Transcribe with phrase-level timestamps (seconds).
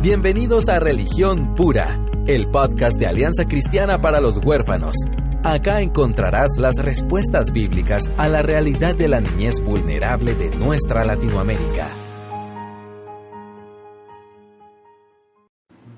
[0.00, 1.98] Bienvenidos a Religión Pura,
[2.28, 4.94] el podcast de Alianza Cristiana para los Huérfanos.
[5.42, 11.88] Acá encontrarás las respuestas bíblicas a la realidad de la niñez vulnerable de nuestra Latinoamérica.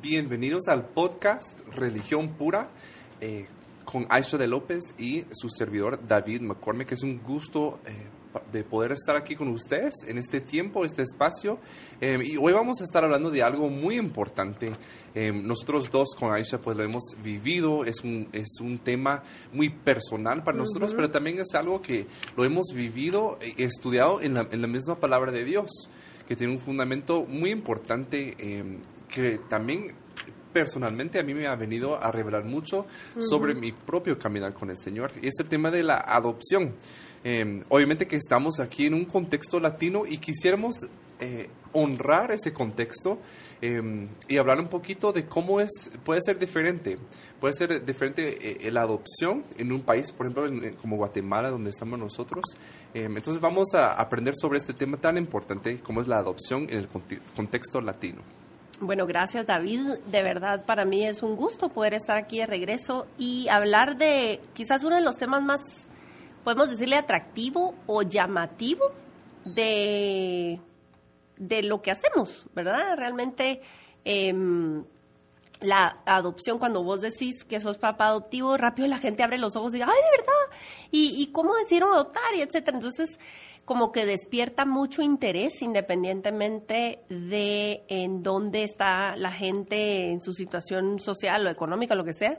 [0.00, 2.70] Bienvenidos al podcast Religión Pura
[3.20, 3.48] eh,
[3.84, 6.92] con Aisha de López y su servidor David McCormick.
[6.92, 7.92] Es un gusto eh,
[8.52, 11.58] de poder estar aquí con ustedes en este tiempo, este espacio.
[12.00, 14.72] Eh, y hoy vamos a estar hablando de algo muy importante.
[15.14, 19.70] Eh, nosotros dos con Aisha pues lo hemos vivido, es un, es un tema muy
[19.70, 24.46] personal para nosotros, pero también es algo que lo hemos vivido y estudiado en la,
[24.50, 25.70] en la misma palabra de Dios,
[26.28, 29.92] que tiene un fundamento muy importante eh, que también
[30.52, 32.86] personalmente a mí me ha venido a revelar mucho
[33.18, 35.12] sobre mi propio caminar con el Señor.
[35.22, 36.74] Y es el tema de la adopción.
[37.24, 40.86] Eh, obviamente que estamos aquí en un contexto latino y quisiéramos
[41.20, 43.18] eh, honrar ese contexto
[43.60, 46.98] eh, y hablar un poquito de cómo es, puede ser diferente.
[47.38, 52.44] Puede ser diferente la adopción en un país, por ejemplo, como Guatemala, donde estamos nosotros.
[52.92, 56.88] entonces vamos a aprender sobre este tema tan importante como es la adopción en el
[56.88, 58.20] contexto latino.
[58.82, 59.80] Bueno, gracias David.
[60.10, 64.40] De verdad, para mí es un gusto poder estar aquí de regreso y hablar de
[64.54, 65.60] quizás uno de los temas más,
[66.44, 68.92] podemos decirle, atractivo o llamativo
[69.44, 70.60] de,
[71.36, 72.96] de lo que hacemos, ¿verdad?
[72.96, 73.62] Realmente
[74.04, 74.84] em,
[75.60, 79.72] la adopción, cuando vos decís que sos papá adoptivo, rápido la gente abre los ojos
[79.72, 80.58] y dice, ay, de verdad,
[80.90, 82.34] ¿y, y cómo decidieron adoptar?
[82.34, 82.76] Y etcétera.
[82.76, 83.18] Entonces,
[83.64, 90.98] como que despierta mucho interés independientemente de en dónde está la gente en su situación
[90.98, 92.38] social o económica, lo que sea.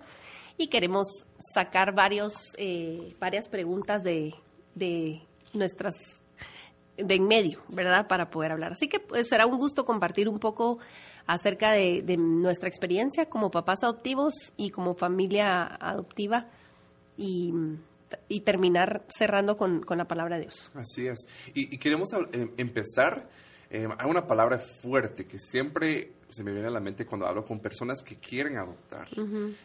[0.58, 1.08] Y queremos
[1.54, 4.34] sacar varios, eh, varias preguntas de,
[4.76, 5.22] de
[5.54, 5.96] nuestras
[6.98, 8.08] de en medio, ¿verdad?
[8.08, 8.74] Para poder hablar.
[8.74, 10.80] Así que pues, será un gusto compartir un poco
[11.26, 16.48] acerca de, de, nuestra experiencia como papás adoptivos y como familia adoptiva
[17.18, 17.54] y
[18.28, 20.70] y terminar cerrando con, con, la palabra de Dios.
[20.74, 21.28] Así es.
[21.54, 23.30] Y, y queremos eh, empezar,
[23.70, 27.46] eh, hay una palabra fuerte que siempre se me viene a la mente cuando hablo
[27.46, 29.08] con personas que quieren adoptar.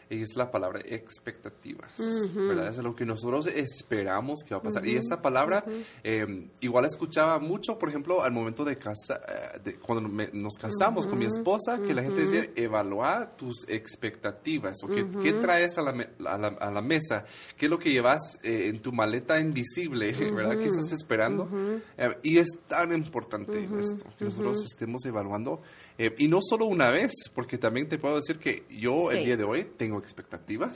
[0.09, 1.99] Y es la palabra expectativas,
[2.33, 2.69] ¿verdad?
[2.69, 4.85] Es lo que nosotros esperamos que va a pasar.
[4.85, 5.63] Y esa palabra,
[6.03, 9.21] eh, igual escuchaba mucho, por ejemplo, al momento de casa,
[9.63, 14.87] de, cuando nos casamos con mi esposa, que la gente decía, evalúa tus expectativas, o
[14.87, 15.91] qué, qué traes a la,
[16.25, 20.11] a, la, a la, mesa, qué es lo que llevas eh, en tu maleta invisible,
[20.31, 20.57] ¿verdad?
[20.57, 21.49] ¿Qué estás esperando?
[21.97, 25.61] Eh, y es tan importante esto, que nosotros estemos evaluando
[25.97, 29.37] eh, y no solo una vez, porque también te puedo decir que yo el día
[29.37, 30.75] de hoy tengo expectativas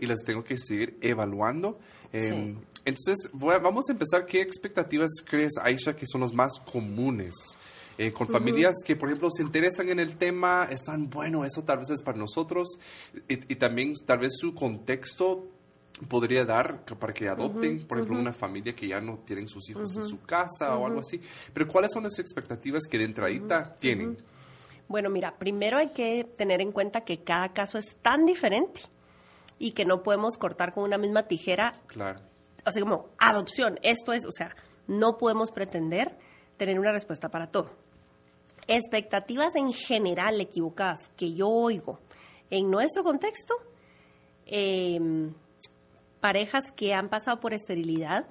[0.00, 1.78] y las tengo que seguir evaluando.
[2.12, 4.24] Eh, entonces, vamos a empezar.
[4.24, 7.34] ¿Qué expectativas crees, Aisha, que son las más comunes?
[7.98, 11.78] Eh, con familias que, por ejemplo, se interesan en el tema, están, bueno, eso tal
[11.78, 12.78] vez es para nosotros,
[13.26, 15.48] y, también tal vez su contexto
[16.06, 19.96] podría dar para que adopten, por ejemplo, una familia que ya no tienen sus hijos
[19.96, 21.20] en su casa o algo así.
[21.52, 24.16] Pero ¿cuáles son las expectativas que de entradita tienen?
[24.88, 28.80] Bueno, mira, primero hay que tener en cuenta que cada caso es tan diferente
[29.58, 31.72] y que no podemos cortar con una misma tijera.
[31.86, 32.20] Claro.
[32.64, 34.54] Así como adopción, esto es, o sea,
[34.86, 36.16] no podemos pretender
[36.56, 37.70] tener una respuesta para todo.
[38.66, 41.98] Expectativas en general equivocadas que yo oigo
[42.50, 43.54] en nuestro contexto,
[44.46, 44.98] eh,
[46.20, 48.26] parejas que han pasado por esterilidad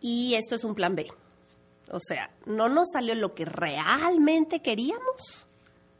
[0.00, 1.06] y esto es un plan B.
[1.92, 5.46] O sea, no nos salió lo que realmente queríamos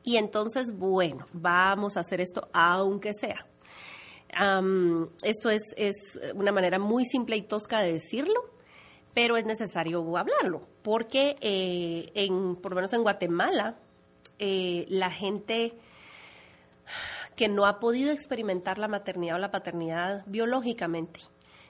[0.03, 3.47] y entonces, bueno, vamos a hacer esto aunque sea.
[5.23, 8.51] esto es, es, una manera muy simple y tosca de decirlo,
[9.13, 13.77] pero es necesario hablarlo, porque eh, en, por lo menos en Guatemala,
[14.39, 15.75] eh, la gente
[17.37, 21.21] que no ha podido experimentar la maternidad o la paternidad biológicamente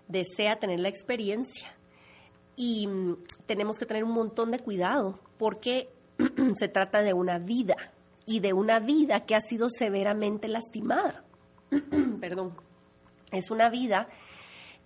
[0.06, 1.75] desea tener la experiencia
[2.57, 5.91] y mm, tenemos que tener un montón de cuidado porque
[6.59, 7.77] se trata de una vida
[8.27, 11.25] y de una vida que ha sido severamente lastimada.
[12.21, 12.54] Perdón.
[13.31, 14.09] Es una vida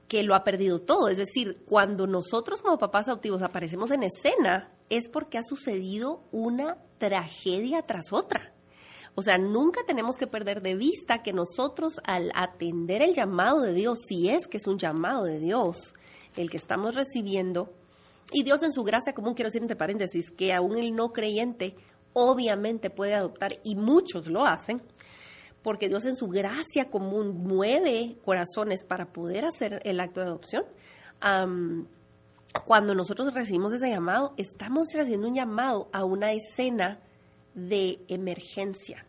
[0.09, 1.09] que lo ha perdido todo.
[1.09, 6.79] Es decir, cuando nosotros como papás adoptivos aparecemos en escena, es porque ha sucedido una
[6.99, 8.53] tragedia tras otra.
[9.17, 13.73] O sea, nunca tenemos que perder de vista que nosotros al atender el llamado de
[13.73, 15.95] Dios, si es que es un llamado de Dios,
[16.43, 17.73] el que estamos recibiendo,
[18.33, 21.77] y Dios en su gracia común, quiero decir entre paréntesis, que aún el no creyente
[22.12, 24.83] obviamente puede adoptar, y muchos lo hacen,
[25.62, 30.65] porque Dios en su gracia común mueve corazones para poder hacer el acto de adopción.
[32.65, 37.00] cuando nosotros recibimos ese llamado, estamos recibiendo un llamado a una escena
[37.55, 39.05] de emergencia.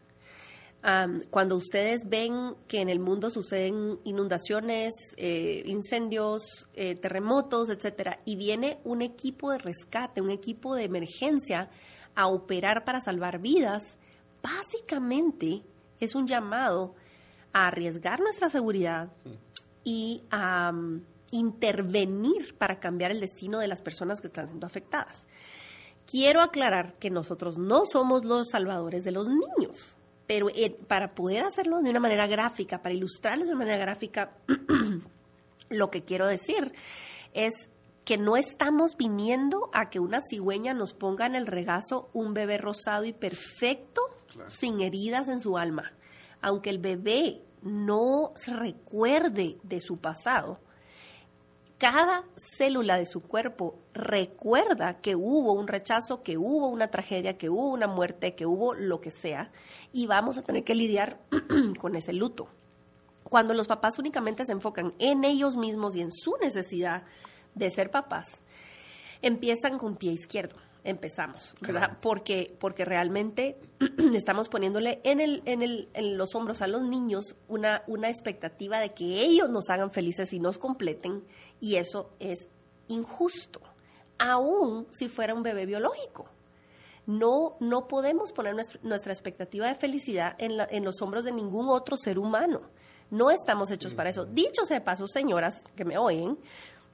[1.30, 8.38] Cuando ustedes ven que en el mundo suceden inundaciones, eh, incendios, eh, terremotos, etcétera, y
[8.38, 11.70] viene un equipo de rescate, un equipo de emergencia
[12.16, 13.98] a operar para salvar vidas,
[14.42, 15.62] básicamente
[16.00, 16.96] es un llamado
[17.52, 19.12] a arriesgar nuestra seguridad
[19.84, 20.72] y a
[21.32, 25.26] intervenir para cambiar el destino de las personas que están siendo afectadas.
[26.10, 29.97] Quiero aclarar que nosotros no somos los salvadores de los niños,
[30.28, 34.34] pero eh, para poder hacerlo de una manera gráfica, para ilustrarles de una manera gráfica,
[35.70, 36.74] lo que quiero decir
[37.34, 37.54] es
[38.04, 42.58] que no estamos viniendo a que una cigüeña nos ponga en el regazo un bebé
[42.58, 44.02] rosado y perfecto,
[44.48, 45.94] sin heridas en su alma.
[46.42, 50.60] Aunque el bebé no se recuerde de su pasado,
[51.78, 57.50] cada célula de su cuerpo recuerda que hubo un rechazo, que hubo una tragedia, que
[57.50, 59.52] hubo una muerte, que hubo lo que sea,
[59.94, 61.20] y vamos a tener que lidiar
[61.80, 62.50] con ese luto.
[63.24, 67.04] Cuando los papás únicamente se enfocan en ellos mismos y en su necesidad
[67.54, 68.42] de ser papás,
[69.22, 70.58] empiezan con pie izquierdo
[70.88, 71.98] empezamos, ¿verdad?
[72.02, 73.60] Porque, porque realmente
[74.14, 78.80] estamos poniéndole en, el, en, el, en los hombros a los niños una, una expectativa
[78.80, 81.26] de que ellos nos hagan felices y nos completen,
[81.60, 82.48] y eso es
[82.88, 83.62] injusto,
[84.18, 86.30] aún si fuera un bebé biológico.
[87.06, 91.96] No, no podemos poner nuestra, expectativa de felicidad en, en los hombros de ningún otro
[91.96, 92.62] ser humano.
[93.10, 94.26] No estamos hechos para eso.
[94.26, 96.38] Dicho sea de paso, señoras que me oyen,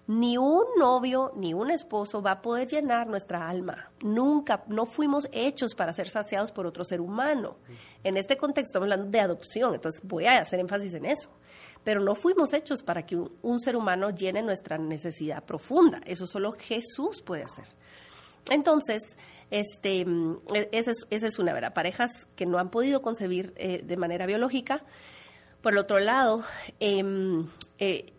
[0.06, 3.90] ni un novio ni un esposo va a poder llenar nuestra alma.
[4.02, 7.56] Nunca, no fuimos hechos para ser saciados por otro ser humano.
[8.04, 11.30] En este contexto estamos hablando de adopción, entonces voy a hacer énfasis en eso.
[11.84, 16.02] Pero no fuimos hechos para que un, ser humano llene nuestra necesidad profunda.
[16.06, 17.66] Eso solo Jesús puede hacer.
[18.50, 19.02] Entonces,
[19.52, 20.06] este,
[20.72, 21.74] esa es, una, ¿verdad?
[21.74, 24.84] Parejas que no han podido concebir eh, de manera biológica.
[25.62, 26.44] Por el otro lado,
[26.80, 27.48] em,
[27.80, 28.14] eh,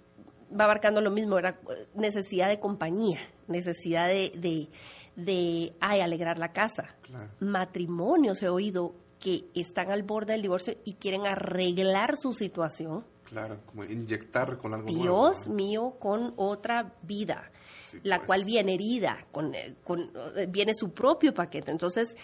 [0.59, 1.57] va abarcando lo mismo, ¿verdad?
[1.95, 4.69] Necesidad de compañía, necesidad de,
[5.17, 6.95] de, ay, alegrar la casa.
[7.41, 13.05] Matrimonios he oído que están al borde del divorcio y quieren arreglar su situación.
[13.25, 17.51] Claro, como inyectar con algo Dios mío, con otra vida,
[18.03, 18.27] la pues.
[18.27, 21.71] cual viene herida, con, eh, con, eh, viene su propio paquete.
[21.71, 22.15] Entonces,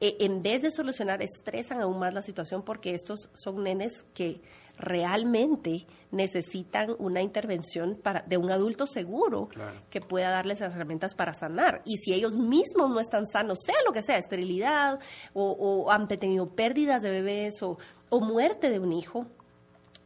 [0.00, 4.40] eh, en vez de solucionar, estresan aún más la situación porque estos son nenes que
[4.76, 9.48] realmente necesitan una intervención para, de un adulto seguro
[9.90, 11.82] que pueda darles las herramientas para sanar.
[11.84, 14.98] Y si ellos mismos no están sanos, sea lo que sea, esterilidad
[15.32, 17.78] o, han tenido pérdidas de bebés o,
[18.20, 19.26] muerte de un hijo,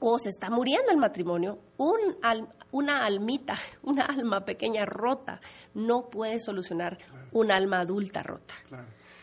[0.00, 1.98] o se está muriendo el matrimonio, un
[2.70, 5.40] una almita, una alma pequeña rota,
[5.74, 6.98] no puede solucionar
[7.32, 8.54] un alma adulta rota.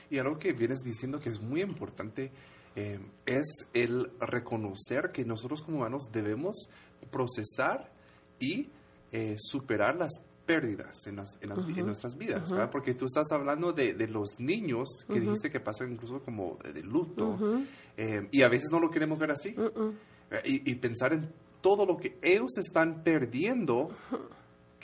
[0.10, 2.32] Y algo que vienes diciendo que es muy importante
[2.76, 6.70] eh, es el reconocer que nosotros como humanos debemos
[7.10, 7.92] procesar
[8.40, 8.70] y
[9.12, 12.70] eh, superar las pérdidas en, las, en, nuestras vidas, ¿verdad?
[12.70, 17.40] Porque tú estás hablando de, los niños que dijiste que pasan incluso como de, luto
[17.98, 19.56] eh, y a veces no lo queremos ver así
[20.44, 21.32] y, y, pensar en
[21.62, 23.90] todo lo que ellos están perdiendo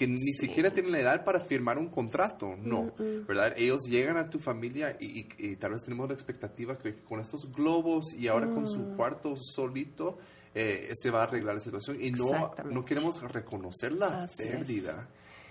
[0.02, 2.92] que ni siquiera tienen la edad para firmar un contrato, no,
[3.28, 3.54] ¿verdad?
[3.56, 8.16] Ellos llegan a tu familia y, tal vez tenemos la expectativa que con estos globos
[8.16, 8.96] y ahora con su mm.
[8.96, 10.18] cuarto solito
[10.56, 15.08] eh, se va a arreglar la situación y no, no queremos reconocer la pérdida.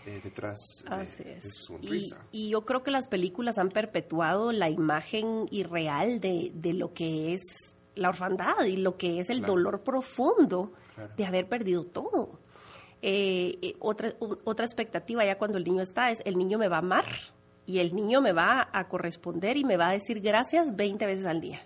[0.07, 0.57] Eh, detrás
[1.19, 2.25] de, su sonrisa.
[2.33, 6.95] Y, y, yo creo que las películas han perpetuado la imagen irreal de, de lo
[6.95, 7.43] que es
[7.95, 10.73] la orfandad y lo que es el dolor profundo
[11.17, 12.39] de haber perdido todo.
[13.03, 14.13] Eh, eh, otra,
[14.45, 17.07] otra expectativa ya cuando el niño está es el niño me va a amar
[17.65, 21.25] y el niño me va a corresponder y me va a decir gracias 20 veces
[21.25, 21.63] al día.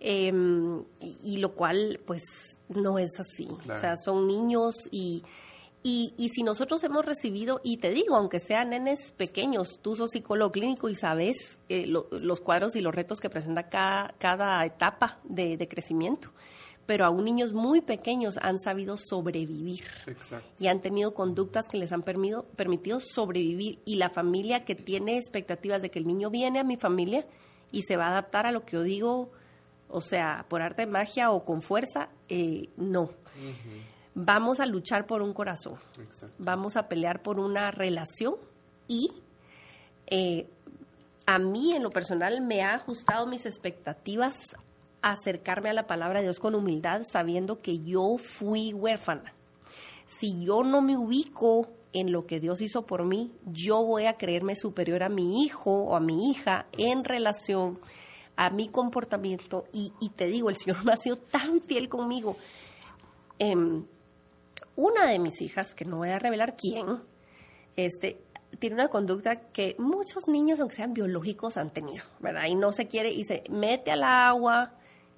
[0.00, 2.22] Em, y, lo cual pues
[2.68, 3.46] no es así.
[3.48, 5.22] O sea, son niños y,
[5.82, 10.12] y, y, si nosotros hemos recibido, y te digo, aunque sean nenes pequeños, tú sos
[10.12, 15.18] psicólogo clínico y sabes eh, los cuadros y los retos que presenta cada, cada etapa
[15.24, 16.30] de, de crecimiento.
[16.86, 19.84] Pero aún niños muy pequeños han sabido sobrevivir.
[20.58, 23.80] Y han tenido conductas que les han permitido sobrevivir.
[23.84, 27.26] Y la familia que tiene expectativas de que el niño viene a mi familia
[27.70, 29.30] y se va a adaptar a lo que yo digo,
[29.88, 33.10] o sea, por arte de magia o con fuerza, eh, no.
[34.14, 35.78] Vamos a luchar por un corazón,
[36.38, 38.34] vamos a pelear por una relación
[38.86, 39.10] y
[40.06, 40.46] eh,
[41.24, 44.54] a mí en lo personal me ha ajustado mis expectativas
[45.02, 49.34] acercarme a la palabra de Dios con humildad, sabiendo que yo fui huérfana.
[50.06, 54.16] Si yo no me ubico en lo que Dios hizo por mí, yo voy a
[54.16, 57.78] creerme superior a mi hijo o a mi hija en relación
[58.36, 62.36] a mi comportamiento y, y te digo, el Señor me ha sido tan fiel conmigo.
[63.38, 63.84] Em,
[64.76, 67.02] una de mis hijas, que no voy a revelar quién,
[67.76, 68.22] este,
[68.58, 72.46] tiene una conducta que muchos niños, aunque sean biológicos, han tenido, ¿verdad?
[72.46, 74.74] Y no se quiere, y se mete al agua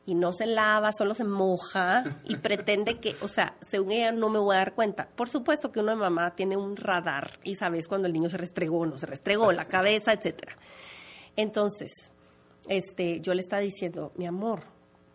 [0.07, 4.29] y no se lava, solo se moja y pretende que, o sea, según ella no
[4.29, 5.09] me voy a dar cuenta.
[5.15, 8.81] Por supuesto que una mamá tiene un radar y sabes cuando el niño se restregó
[8.81, 10.57] o no se restregó, la cabeza, etcétera.
[11.37, 11.93] Entonces,
[12.69, 14.63] este, yo le estaba diciendo, mi amor,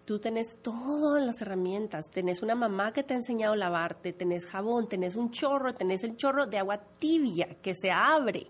[0.10, 4.48] tú tenés todas las herramientas, tenés una mamá que te ha enseñado a lavarte, tenés
[4.48, 8.48] jabón, tenés un chorro, tenés el chorro de agua tibia que se abre.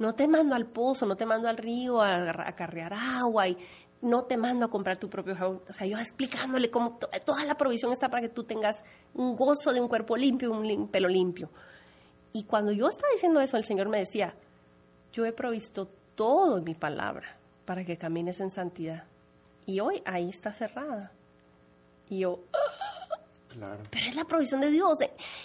[0.00, 3.56] No te mando al pozo, no te mando al río a, carrear agua y
[4.02, 5.62] no te mando a comprar tu propio jabón.
[5.68, 8.82] O sea, yo explicándole cómo toda la provisión está para que tú tengas
[9.14, 11.48] un gozo de un cuerpo limpio, un pelo limpio.
[12.32, 14.34] Y cuando yo estaba diciendo eso, el Señor me decía,
[15.12, 19.04] yo he provisto todo en mi palabra para que camines en santidad.
[19.68, 21.12] Y hoy ahí está cerrada.
[22.08, 22.40] Y yo,
[23.48, 23.82] claro.
[23.90, 24.96] pero es la provisión de Dios,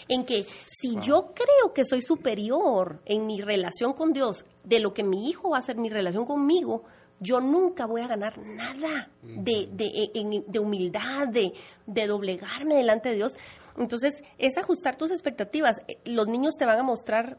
[0.08, 4.94] en, que si yo creo que soy superior en mi relación con Dios de lo
[4.94, 6.86] que mi hijo va a hacer mi relación conmigo,
[7.20, 11.54] yo nunca voy a ganar nada de, de, de humildad, de,
[11.86, 13.34] de doblegarme delante de Dios.
[13.78, 15.82] Entonces, es ajustar tus expectativas.
[16.06, 17.38] Los niños te van a mostrar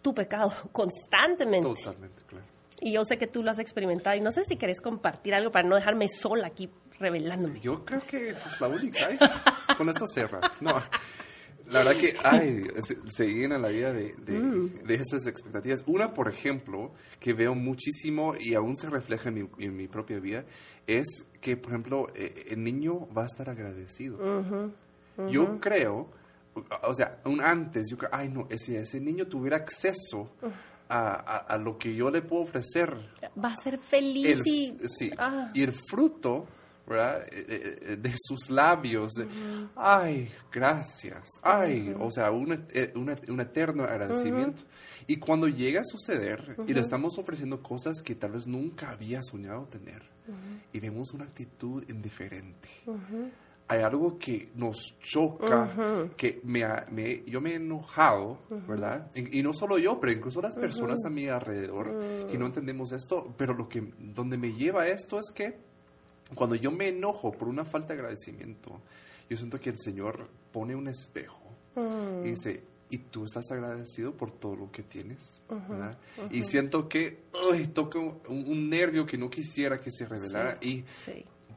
[0.00, 1.68] tu pecado constantemente.
[1.68, 2.53] Totalmente, claro.
[2.84, 5.50] Y yo sé que tú lo has experimentado y no sé si querés compartir algo
[5.50, 6.68] para no dejarme sola aquí
[7.00, 7.58] revelándome.
[7.60, 9.08] Yo creo que esa es la única.
[9.78, 10.38] Con eso cierra.
[10.60, 10.74] No,
[11.70, 12.66] la verdad que, ay,
[13.08, 14.84] se, llena la vida de, mm.
[14.84, 15.82] de, esas expectativas.
[15.86, 20.20] Una, por ejemplo, que veo muchísimo y aún se refleja en mi, en mi propia
[20.20, 20.44] vida,
[20.86, 24.18] es que, por ejemplo, eh, el niño va a estar agradecido.
[25.30, 26.10] Yo creo,
[26.82, 30.28] o sea, un antes, yo creo, ay, no, si ese niño tuviera acceso
[30.94, 32.96] a, lo que yo le puedo ofrecer.
[33.42, 34.76] Va a ser feliz y...
[34.86, 35.50] Sí, ah.
[35.54, 36.46] y el fruto,
[36.86, 37.22] ¿verdad?
[37.32, 39.12] Eh, eh, eh, de sus labios,
[39.76, 44.62] ay, gracias, ay, o sea, un, un, eterno agradecimiento.
[45.06, 49.22] Y cuando llega a suceder y le estamos ofreciendo cosas que tal vez nunca había
[49.22, 50.02] soñado tener,
[50.72, 52.68] y vemos una actitud indiferente
[53.66, 59.10] hay algo que nos choca, que me, me, yo me he enojado, ¿verdad?
[59.14, 63.32] Y, no solo yo, pero incluso las personas a mi alrededor que no entendemos esto,
[63.36, 65.56] pero lo que, donde me lleva esto es que
[66.34, 68.80] cuando yo me enojo por una falta de agradecimiento,
[69.28, 71.40] yo siento que el Señor pone un espejo
[72.22, 75.98] y dice, y tú estás agradecido por todo lo que tienes, ¿verdad?
[76.30, 80.84] Y siento que, uy, toca un, nervio que no quisiera que se revelara y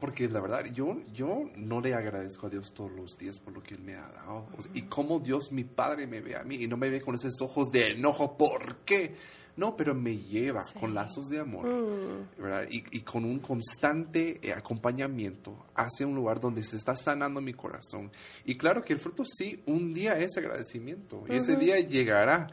[0.00, 3.62] porque la verdad, yo, yo no le agradezco a Dios todos los días por lo
[3.62, 4.46] que Él me ha dado.
[4.74, 7.40] y cómo Dios, mi Padre, me ve a mí y no me ve con esos
[7.40, 8.36] ojos de enojo.
[8.36, 9.14] ¿Por qué?
[9.58, 12.40] No, pero me lleva con lazos de amor, mm.
[12.40, 12.68] ¿verdad?
[12.70, 17.54] Y, y, con un constante eh, acompañamiento hacia un lugar donde se está sanando mi
[17.54, 18.12] corazón.
[18.44, 21.24] Y claro que el fruto sí, un día es agradecimiento.
[21.28, 22.46] Y ese día llegará.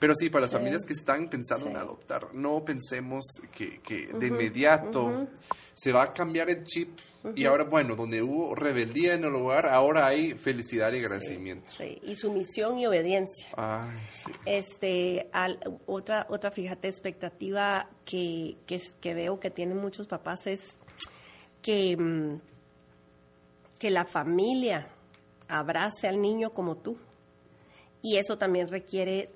[0.00, 4.26] Pero sí, para las familias que están pensando en adoptar, no pensemos que, que de
[4.26, 5.28] inmediato
[5.78, 6.98] se va a cambiar el chip
[7.36, 11.70] y ahora, bueno, donde hubo rebeldía en el hogar, ahora hay felicidad y agradecimiento.
[11.70, 13.48] Sí, y sumisión y obediencia.
[14.10, 14.32] sí.
[14.44, 15.30] Este,
[15.86, 20.76] otra, otra, fíjate, expectativa que, que, veo que tienen muchos papás es
[21.62, 22.38] que, mm,
[23.78, 24.88] que la familia
[25.46, 26.98] abrace al niño como tú.
[28.02, 29.30] Y eso también requiere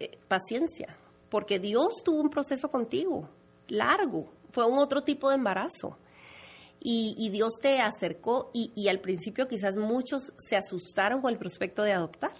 [0.00, 0.96] eh, paciencia,
[1.28, 3.28] porque Dios tuvo un proceso contigo,
[3.72, 5.98] largo, fue un otro tipo de embarazo.
[6.84, 11.92] Y, Dios te acercó y, al principio quizás muchos se asustaron con el prospecto de
[11.92, 12.34] adoptar.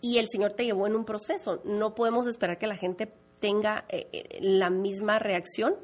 [0.00, 1.60] Y el Señor te llevó en un proceso.
[1.64, 5.76] No podemos esperar que la gente tenga eh, eh, la misma reacción.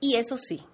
[0.00, 0.64] Y eso sí,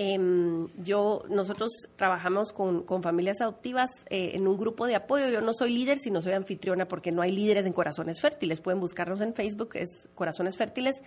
[0.00, 5.26] Em, yo, nosotros trabajamos con, familias adoptivas eh, en un grupo de apoyo.
[5.28, 8.60] Yo no soy líder, sino soy anfitriona porque no hay líderes en Corazones Fértiles.
[8.60, 11.02] Pueden buscarnos en Facebook, es Corazones Fértiles,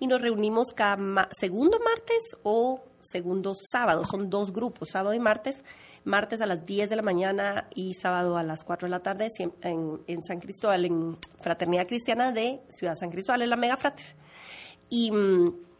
[0.00, 4.04] y nos reunimos cada segundo martes o segundo sábado.
[4.04, 5.62] Son dos grupos, sábado y martes.
[6.02, 9.28] Martes a las 10 de la mañana y sábado a las 4 de la tarde
[9.38, 14.04] en, San Cristóbal, en Fraternidad Cristiana de Ciudad San Cristóbal, en la Mega Frater.
[14.88, 15.71] Y mm,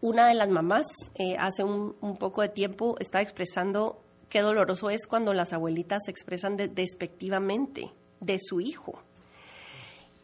[0.00, 5.06] una de las mamás eh, hace un, poco de tiempo estaba expresando qué doloroso es
[5.06, 9.02] cuando las abuelitas se expresan despectivamente de su hijo.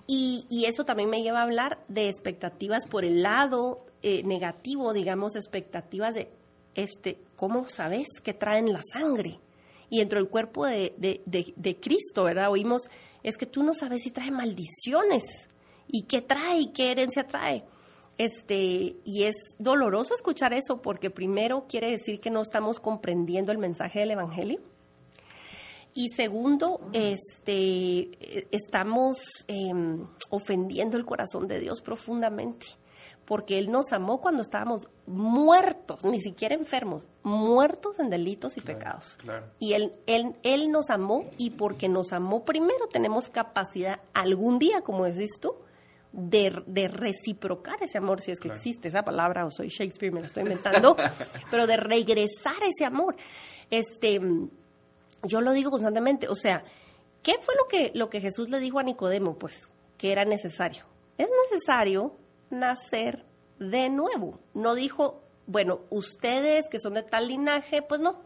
[0.07, 5.35] Y, eso también me lleva a hablar de expectativas por el lado eh, negativo, digamos,
[5.35, 6.31] expectativas de,
[6.75, 9.40] este, ¿cómo sabes que traen la sangre?
[9.90, 12.50] Y dentro del cuerpo de, de Cristo, ¿verdad?
[12.50, 12.88] Oímos,
[13.23, 15.25] es que tú no sabes si trae maldiciones
[15.88, 17.64] y qué trae y qué herencia trae.
[18.16, 23.59] Este, y es doloroso escuchar eso porque primero quiere decir que no estamos comprendiendo el
[23.59, 24.61] mensaje del Evangelio.
[25.97, 32.66] Y segundo, este, estamos em, ofendiendo el corazón de Dios profundamente,
[33.25, 39.18] porque Él nos amó cuando estábamos muertos, ni siquiera enfermos, muertos en delitos y pecados.
[39.61, 44.83] Y él, él, él nos amó y porque nos amó primero tenemos capacidad algún día,
[44.83, 45.54] como decís tú,
[46.14, 50.26] de, reciprocar ese amor, si es que existe esa palabra, o soy Shakespeare, me lo
[50.26, 50.97] estoy inventando,
[51.50, 53.16] pero de regresar ese amor.
[53.71, 54.21] Este,
[55.25, 56.64] yo lo digo constantemente, o sea,
[57.23, 59.37] ¿qué fue lo que, lo que Jesús le dijo a Nicodemo?
[59.38, 59.68] Pues
[59.99, 60.85] que era necesario.
[61.18, 62.14] Es necesario
[62.50, 63.25] nacer
[63.59, 64.38] de nuevo.
[64.52, 68.23] No dijo, bueno, ustedes que son de tal linaje, pues no.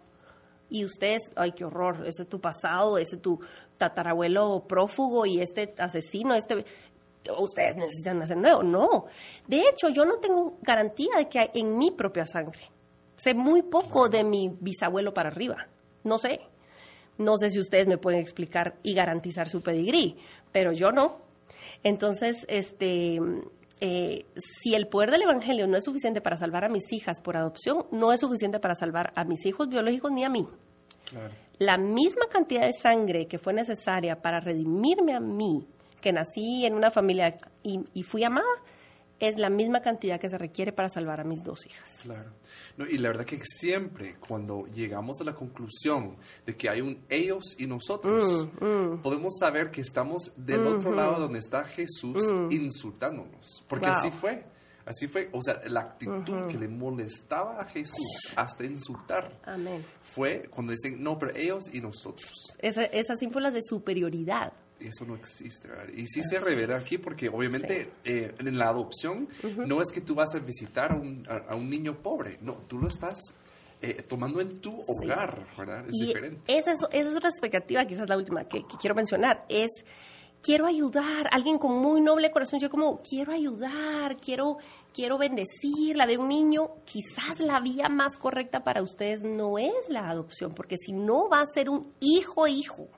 [0.70, 3.40] Y ustedes, ay, qué horror, ese es tu pasado, ese es tu
[3.78, 6.66] tatarabuelo prófugo y este asesino, este
[7.38, 8.62] ustedes necesitan nacer nuevo.
[8.62, 9.06] No.
[9.46, 12.60] De hecho, yo no tengo garantía de que hay en mi propia sangre.
[13.16, 15.66] Sé muy poco de mi bisabuelo para arriba.
[16.04, 16.40] No sé.
[17.18, 20.16] No sé si ustedes me pueden explicar y garantizar su pedigrí,
[20.52, 21.18] pero yo no.
[21.82, 23.18] Entonces, este,
[23.80, 27.36] eh, si el poder del Evangelio no es suficiente para salvar a mis hijas por
[27.36, 30.46] adopción, no es suficiente para salvar a mis hijos biológicos ni a mí.
[31.58, 35.66] La misma cantidad de sangre que fue necesaria para redimirme a mí
[36.00, 38.46] que nací en una familia y, fui amada,
[39.20, 41.90] es la misma cantidad que se requiere para salvar a mis dos hijas.
[42.02, 42.30] Claro.
[42.88, 47.56] y la verdad que siempre cuando llegamos a la conclusión de que hay un ellos
[47.58, 49.02] y nosotros, mm, mm.
[49.02, 52.52] podemos saber que estamos del otro lado donde está Jesús mm.
[52.52, 53.64] insultándonos.
[53.68, 54.44] Porque así fue.
[54.86, 59.84] Así fue, o sea, la actitud que le molestaba a Jesús hasta insultar Amén.
[60.00, 62.32] fue cuando dicen, no, pero ellos y nosotros.
[62.58, 65.68] esas símbolos de superioridad eso no existe.
[65.96, 69.28] Y sí se revela aquí porque obviamente eh, en la adopción
[69.66, 72.78] no es que tú vas a visitar a un, a, un niño pobre, no, tú
[72.78, 73.18] lo estás
[73.80, 75.84] eh, tomando en tu hogar, ¿verdad?
[75.86, 76.40] Es diferente.
[76.46, 79.70] Esa es, esa es otra expectativa, quizás la última que, quiero mencionar, es
[80.42, 84.58] quiero ayudar, alguien con muy noble corazón, yo como quiero ayudar, quiero
[84.92, 89.88] quiero bendecir la de un niño, quizás la vía más correcta para ustedes no es
[89.88, 92.88] la adopción, porque si no va a ser un hijo hijo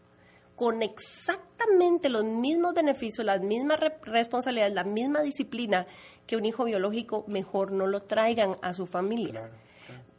[0.60, 5.86] con exactamente los mismos beneficios, las mismas responsabilidades, la misma disciplina
[6.26, 9.50] que un hijo biológico, mejor no lo traigan a su familia.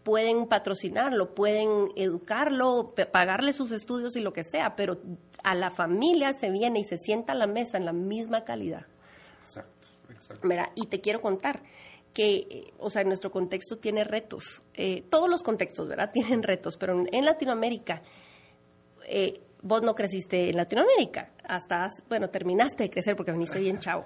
[0.02, 4.98] Pueden patrocinarlo, pueden educarlo, pagarle sus estudios y lo que sea, pero
[5.44, 8.88] a la familia se viene y se sienta a la mesa en la misma calidad.
[9.42, 10.48] Exacto, exacto.
[10.48, 11.62] Mira, y te quiero contar
[12.16, 14.64] que, o sea, nuestro contexto tiene retos.
[14.74, 16.10] Eh, todos los contextos, ¿verdad?
[16.14, 18.02] Tienen retos, pero en Latinoamérica
[19.08, 24.06] eh, vos no creciste en Latinoamérica, hasta, bueno, terminaste de crecer porque viniste bien chavo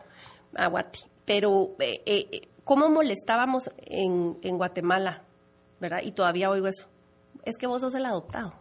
[0.56, 5.24] a Guati, pero eh, eh, ¿cómo molestábamos en, en, Guatemala,
[5.80, 6.00] verdad?
[6.04, 6.88] Y todavía oigo eso,
[7.44, 8.54] es que vos sos el adoptado.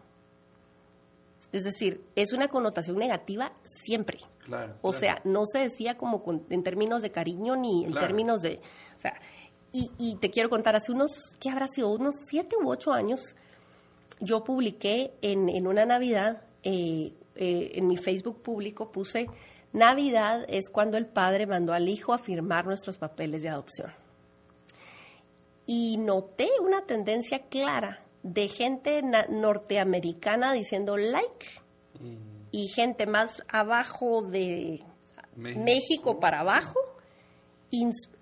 [1.53, 4.19] Es decir, es una connotación negativa siempre.
[4.83, 8.61] o sea, no se decía como en términos de cariño ni en términos de...
[8.97, 9.15] O sea,
[9.71, 11.91] y, y, te quiero contar, hace unos, ¿qué habrá sido?
[11.91, 13.35] Unos siete u ocho años,
[14.21, 19.29] yo publiqué en, en una Navidad eh, eh, en mi Facebook público puse,
[19.73, 23.91] Navidad es cuando el padre mandó al hijo a firmar nuestros papeles de adopción.
[25.67, 31.47] Y noté una tendencia clara de gente norteamericana diciendo like
[32.51, 34.83] y gente más abajo de
[35.37, 36.79] México, para abajo,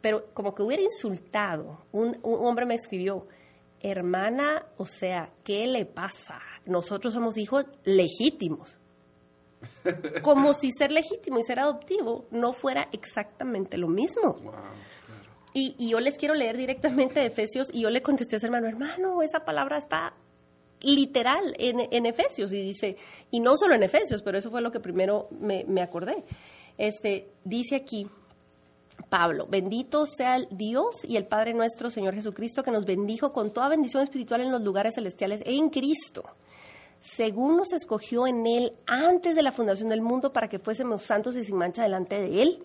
[0.01, 1.85] pero como que hubiera insultado.
[1.93, 3.27] un hombre me escribió,
[3.81, 6.41] hermana, o sea, ¿qué le pasa?
[6.67, 8.79] Nosotros somos hijos legítimos.
[10.23, 14.39] Como si ser legítimo y ser adoptivo no fuera exactamente lo mismo.
[15.55, 18.67] y, yo les quiero leer directamente de Efesios y yo le contesté a ese hermano,
[18.67, 20.15] hermano, esa palabra está
[20.83, 22.97] literal en, Efesios y dice,
[23.31, 26.25] y no solo en Efesios, pero eso fue lo que primero me, me acordé.
[26.77, 28.09] Este, dice aquí,
[29.09, 33.53] Pablo, bendito sea el Dios y el Padre nuestro, Señor Jesucristo, que nos bendijo con
[33.53, 36.25] toda bendición espiritual en los lugares celestiales en Cristo,
[37.03, 41.37] según nos escogió en Él antes de la fundación del mundo para que fuésemos santos
[41.37, 42.65] y sin mancha delante de Él,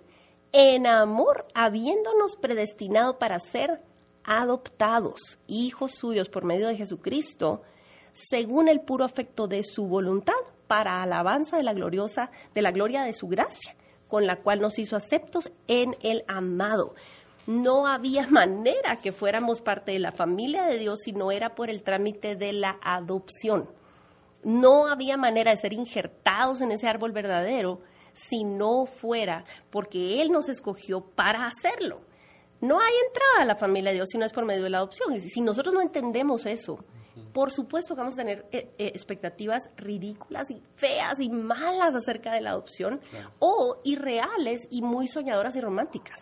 [0.54, 3.82] en amor, habiéndonos predestinado para ser
[4.23, 7.63] adoptados, hijos suyos por medio de Jesucristo,
[8.13, 10.34] según el puro afecto de su voluntad,
[10.67, 13.76] para alabanza de la gloriosa, de la gloria de su gracia
[14.08, 16.95] con la cual nos hizo aceptos en el amado.
[17.45, 21.69] No había manera que fuéramos parte de la familia de Dios si no era por
[21.69, 23.69] el trámite de la adopción.
[24.43, 27.82] No había manera de ser injertados en ese árbol verdadero
[28.13, 32.02] si no fuera porque Él nos escogió para hacerlo.
[32.60, 34.80] No hay entrada a la familia de Dios si no es por medio de la
[34.80, 35.13] adopción.
[35.13, 36.84] Y si nosotros no entendemos eso,
[37.34, 42.34] por supuesto que vamos a tener eh, eh, expectativas ridículas y feas y malas acerca
[42.34, 43.00] de la adopción
[43.39, 46.19] o irreales y muy soñadoras y románticas.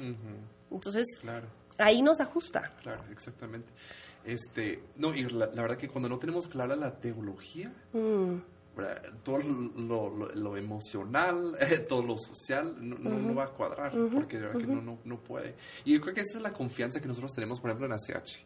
[0.71, 1.05] Entonces,
[1.77, 2.73] ahí nos ajusta.
[2.81, 3.71] Claro, exactamente.
[4.25, 8.35] Este, no, y la, verdad que cuando no tenemos clara la teología, mm.
[9.23, 9.37] todo
[10.33, 11.55] lo, emocional,
[11.87, 15.55] todo lo social, no, no, va a cuadrar, porque de verdad que no, no, puede.
[15.85, 18.45] Y yo creo que esa es la confianza que nosotros tenemos, por ejemplo, en ACH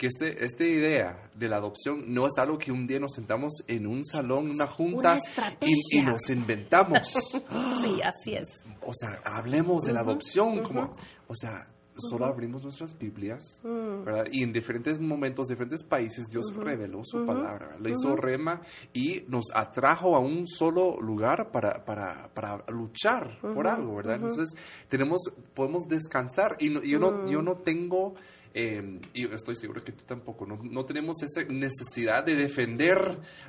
[0.00, 3.52] que este, esta idea de la adopción no es algo que un día nos sentamos
[3.66, 5.18] en un salón, una junta
[5.60, 7.06] y, y, nos inventamos.
[7.82, 8.48] sí, así es.
[8.82, 10.94] O sea, hablemos de la adopción como,
[11.28, 14.04] o sea, solo abrimos nuestras Biblias, mm.
[14.04, 14.26] ¿verdad?
[14.30, 18.60] Y en diferentes momentos, diferentes países, Dios reveló su palabra, le hizo rema
[18.92, 24.16] y nos atrajo a un solo lugar para, para, para luchar por algo, ¿verdad?
[24.16, 24.54] Entonces,
[24.88, 27.44] tenemos, podemos descansar y yo, no, yo mm.
[27.44, 28.14] no tengo
[28.52, 32.98] eh, y estoy seguro que tú tampoco, no, no tenemos esa necesidad de defender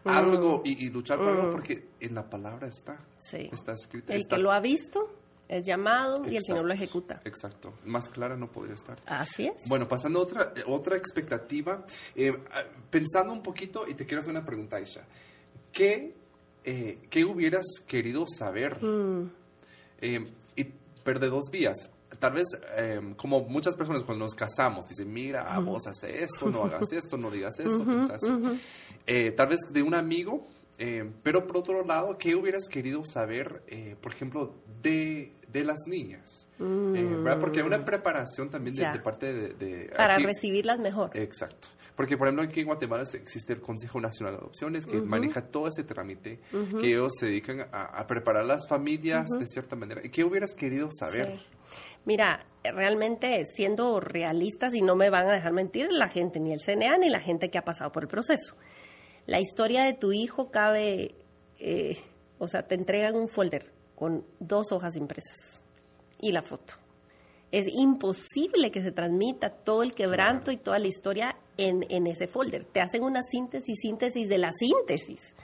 [0.03, 0.09] mm.
[0.09, 1.51] algo y, luchar por algo mm.
[1.51, 4.13] porque en la palabra está, está escrito.
[4.13, 5.20] El que lo ha visto
[5.51, 7.21] es llamado y el Señor lo ejecuta.
[7.25, 8.97] Exacto, más clara no podría estar.
[9.05, 9.53] Así es.
[9.67, 11.85] Bueno, pasando a otra, otra expectativa,
[12.15, 12.35] eh,
[12.89, 15.01] pensando un poquito y te quiero hacer una pregunta, Aisha.
[15.71, 16.15] ¿Qué,
[16.63, 18.83] eh, ¿qué hubieras querido saber?
[18.83, 19.31] Mm.
[20.01, 20.65] y,
[21.03, 25.59] pero de dos vías tal vez, em, como muchas personas cuando nos casamos, dicen, mira,
[25.59, 27.83] vos haces esto, no hagas esto, no digas esto,
[29.07, 33.63] eh, tal vez de un amigo, em, pero por otro lado, ¿qué hubieras querido saber,
[33.67, 36.47] eh, por ejemplo, de, de las niñas?
[36.59, 37.85] Eh, Porque hay una mm.
[37.85, 39.91] preparación también de, parte de...
[39.95, 41.11] Para recibirlas mejor.
[41.13, 41.67] Exacto.
[41.95, 45.67] Porque, por ejemplo, aquí en Guatemala existe el Consejo Nacional de Adopciones que maneja todo
[45.67, 46.39] ese trámite,
[46.79, 50.01] que ellos se dedican a, preparar las familias de cierta manera.
[50.01, 51.39] ¿Qué hubieras querido saber?
[52.05, 56.61] Mira, realmente siendo realistas y no me van a dejar mentir la gente, ni el
[56.61, 58.55] CNA, ni la gente que ha pasado por el proceso.
[59.27, 61.13] La historia de tu hijo cabe,
[61.59, 61.97] eh,
[62.39, 65.61] o sea, te entregan un folder con dos hojas impresas
[66.19, 66.73] y la foto.
[67.51, 72.25] Es imposible que se transmita todo el quebranto y toda la historia en, en ese
[72.25, 72.65] folder.
[72.65, 75.35] Te hacen una síntesis, síntesis de la síntesis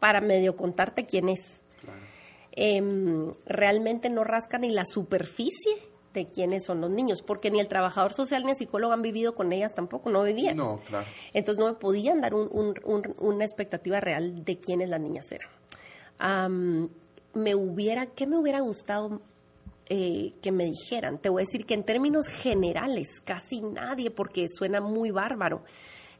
[0.00, 1.60] para medio contarte quién es.
[2.52, 5.74] Em, realmente no rasca ni la superficie
[6.14, 9.34] de quiénes son los niños, porque ni el trabajador social ni el psicólogo han vivido
[9.34, 10.56] con ellas tampoco, no vivían.
[10.56, 11.06] No, claro.
[11.34, 15.50] Entonces no me podían dar una expectativa real de quiénes las niñas eran.
[17.36, 19.20] Me hubiera, ¿qué me hubiera gustado
[19.88, 21.18] eh, que me dijeran?
[21.18, 25.62] Te voy a decir que en términos generales, casi nadie, porque suena muy bárbaro,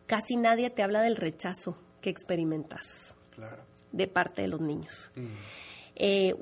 [0.06, 3.16] casi nadie te habla del rechazo que experimentas
[3.92, 5.10] de parte de los niños.
[5.16, 5.26] Mm.
[5.98, 6.34] Eh,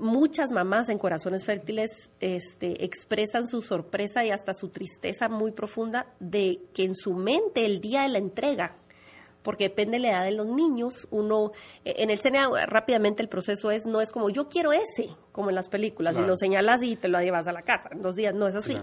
[0.00, 6.12] muchas mamás en Corazones Fértiles este, expresan su sorpresa y hasta su tristeza muy profunda
[6.18, 8.76] de que en su mente el día de la entrega,
[9.42, 11.52] porque depende de la edad de los niños, uno,
[11.84, 15.48] eh, en el CNA rápidamente el proceso es, no es como yo quiero ese, como
[15.48, 18.14] en las películas, y lo señalas y te lo llevas a la casa, en dos
[18.14, 18.76] días, no es así.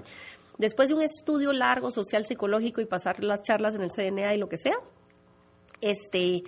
[0.58, 4.38] Después de un estudio largo, social, psicológico y pasar las charlas en el CNA y
[4.38, 4.78] lo que sea,
[5.82, 6.44] este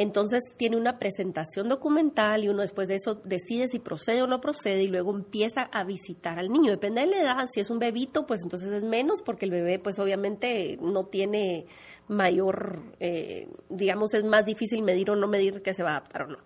[0.00, 4.40] entonces tiene una presentación documental y uno después de eso decide si procede o no
[4.40, 6.70] procede y luego empieza a visitar al niño.
[6.70, 9.78] Depende de la edad, si es un bebito, pues entonces es menos porque el bebé
[9.78, 11.66] pues obviamente no tiene
[12.08, 16.22] mayor, eh, digamos, es más difícil medir o no medir que se va a adaptar
[16.22, 16.38] o no.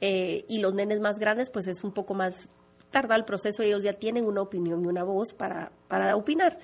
[0.00, 2.50] Eh, y los nenes más grandes pues es un poco más
[2.92, 6.60] tarda el proceso, ellos ya tienen una opinión y una voz para, para opinar.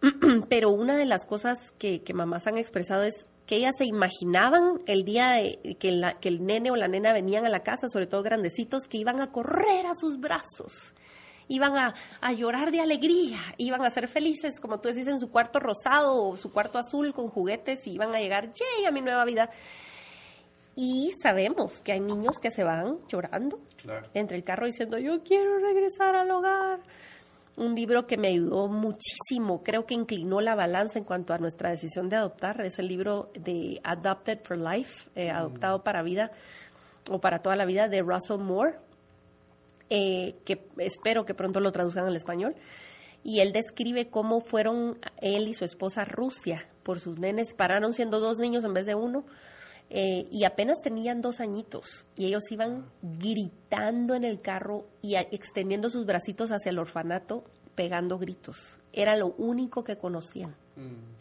[0.48, 4.80] Pero una de las cosas que, que mamás han expresado es que ellas se imaginaban
[4.86, 8.06] el día de, que, que el nene o la nena venían a la casa, sobre
[8.06, 10.94] todo grandecitos, que iban a correr a sus brazos,
[11.48, 15.60] iban a, llorar de alegría, iban a ser felices, como tú decís, en su cuarto
[15.60, 18.86] rosado o su cuarto azul con juguetes y iban a llegar, ¡yay!
[18.86, 19.50] a mi nueva vida.
[20.74, 23.60] Y sabemos que hay niños que se van llorando
[24.14, 26.80] entre el carro diciendo, yo quiero regresar al hogar
[27.56, 31.70] un libro que me ayudó muchísimo, creo que inclinó la balanza en cuanto a nuestra
[31.70, 36.32] decisión de adoptar, es el libro de Adopted for Life, eh, adoptado para vida
[37.10, 38.76] o para toda la vida de Russell Moore,
[39.90, 42.54] eh, que espero que pronto lo traduzcan al español.
[43.24, 47.94] Y él describe cómo fueron él y su esposa a Rusia por sus nenes, pararon
[47.94, 49.24] siendo dos niños en vez de uno,
[49.94, 55.90] eh, y apenas tenían dos añitos y ellos iban gritando en el carro y extendiendo
[55.90, 58.78] sus bracitos hacia el orfanato pegando gritos.
[58.94, 60.56] Era lo único que conocían.
[60.76, 61.12] Mm.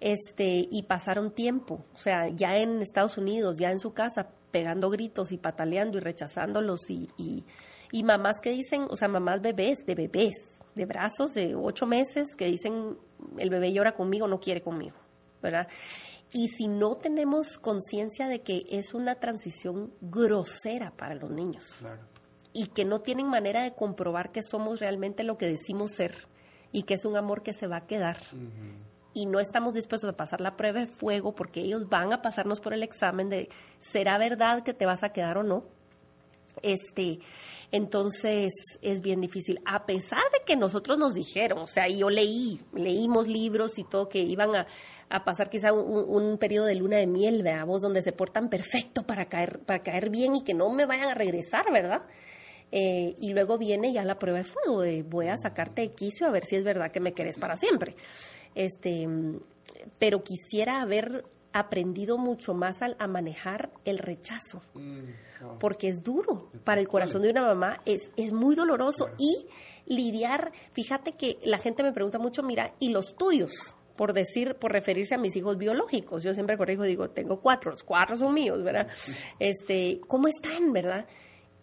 [0.00, 4.90] Este, y pasaron tiempo, o sea, ya en Estados Unidos, ya en su casa, pegando
[4.90, 7.44] gritos y pataleando y rechazándolos y, y,
[7.92, 10.34] y mamás que dicen, o sea, mamás bebés, de bebés,
[10.74, 12.98] de brazos de ocho meses que dicen
[13.38, 14.96] el bebé llora conmigo, no quiere conmigo,
[15.40, 15.68] ¿verdad?
[16.34, 21.84] Y si no tenemos conciencia de que es una transición grosera para los niños
[22.52, 26.26] y que no tienen manera de comprobar que somos realmente lo que decimos ser
[26.72, 28.18] y que es un amor que se va a quedar.
[29.12, 32.58] Y no estamos dispuestos a pasar la prueba de fuego porque ellos van a pasarnos
[32.60, 35.62] por el examen de ¿será verdad que te vas a quedar o no?
[36.62, 37.20] Este,
[37.74, 42.60] entonces es bien difícil, a pesar de que nosotros nos dijeron, o sea, yo leí,
[42.72, 47.42] leímos libros y todo que iban a, pasar quizá un, periodo de luna de miel,
[47.42, 51.08] veamos, donde se portan perfecto para caer, para caer bien y que no me vayan
[51.08, 52.02] a regresar, ¿verdad?
[52.70, 56.28] Eh, y luego viene ya la prueba de fuego, de voy a sacarte de quicio
[56.28, 57.96] a ver si es verdad que me querés para siempre.
[58.54, 59.08] Este,
[59.98, 66.80] pero quisiera haber aprendido mucho más a, manejar el rechazo, mm, porque es duro para
[66.80, 69.46] el corazón de una mamá, es, es muy doloroso y
[69.86, 73.76] lidiar, fíjate que la gente me pregunta mucho, mira, ¿y los tuyos?
[73.96, 76.24] por decir, por referirse a mis hijos biológicos.
[76.24, 78.88] Yo siempre corrijo, digo, tengo cuatro, los cuatro son míos, ¿verdad?
[79.38, 81.06] Este, ¿cómo están, verdad?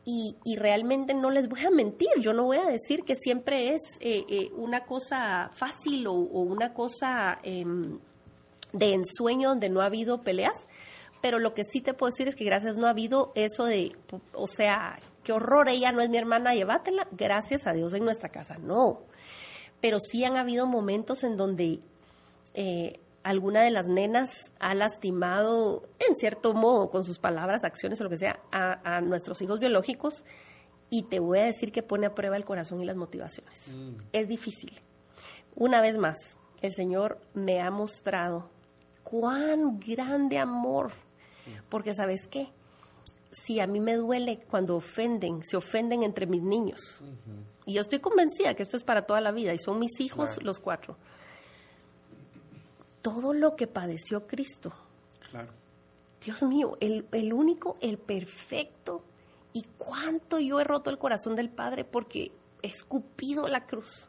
[0.06, 3.74] Y, y, realmente no les voy a mentir, yo no voy a decir que siempre
[3.74, 8.00] es eh, eh, una cosa fácil o, o una cosa em,
[8.74, 10.68] de ensueño donde no ha habido peleas,
[11.22, 13.96] pero lo que sí te puedo decir es que gracias no ha habido eso de,
[14.34, 18.30] o sea, qué horror, ella no es mi hermana, llévatela, gracias a Dios en nuestra
[18.30, 19.02] casa, no.
[19.82, 21.80] Pero sí han habido momentos en donde
[22.54, 28.04] eh, alguna de las nenas ha lastimado, en cierto modo, con sus palabras, acciones o
[28.04, 30.24] lo que sea, a, a nuestros hijos biológicos
[30.90, 33.70] y te voy a decir que pone a prueba el corazón y las motivaciones.
[33.70, 33.96] Mm.
[34.12, 34.74] Es difícil.
[35.56, 36.18] Una vez más,
[36.62, 38.50] el Señor me ha mostrado
[39.04, 40.92] cuán grande amor.
[41.70, 42.50] Porque sabes qué,
[43.32, 47.02] si a mí me duele cuando ofenden, se ofenden entre mis niños,
[47.66, 50.42] y yo estoy convencida que esto es para toda la vida, y son mis hijos
[50.44, 50.98] los cuatro,
[53.02, 54.74] todo lo que padeció Cristo.
[55.30, 55.50] Claro.
[56.24, 59.04] Dios mío, el, el único, el perfecto,
[59.54, 64.06] y cuánto yo he roto el corazón del Padre porque he escupido la cruz.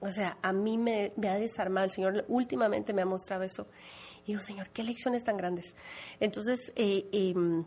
[0.00, 1.86] O sea, a mí me, me, ha desarmado.
[1.86, 3.66] El Señor últimamente me ha mostrado eso.
[4.24, 5.74] Y digo, Señor, qué lecciones tan grandes.
[6.20, 7.64] Entonces, eh, em,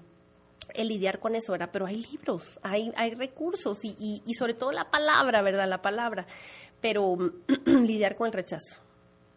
[0.74, 1.70] el lidiar con eso, ¿verdad?
[1.72, 5.67] Pero hay libros, hay, hay recursos y, y, sobre todo la palabra, ¿verdad?
[5.67, 6.26] La palabra.
[6.82, 7.17] Pero
[7.65, 8.76] lidiar con el rechazo.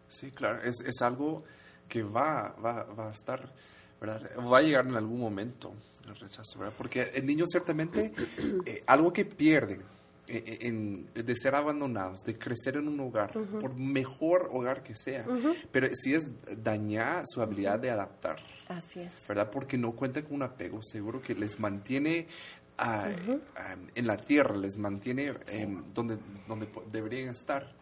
[0.07, 1.43] Sí, claro, es, es algo
[1.87, 3.51] que va, va, va, a estar,
[3.99, 4.21] ¿verdad?
[4.39, 5.73] Va a llegar en algún momento
[6.07, 6.73] el rechazo, ¿verdad?
[6.77, 8.13] Porque el niño ciertamente,
[8.65, 9.83] eh, algo que pierden
[10.31, 15.25] en, de ser abandonados, de crecer en un hogar, por mejor hogar que sea,
[15.71, 16.31] pero si es
[16.63, 18.37] dañar su habilidad de adaptar.
[18.67, 19.27] Así es.
[19.27, 19.49] ¿Verdad?
[19.51, 22.27] Porque no cuenta con un apego seguro que les mantiene
[22.77, 23.09] ah,
[23.95, 25.31] en la tierra, les mantiene
[25.93, 26.17] donde,
[26.47, 27.75] donde deberían estar.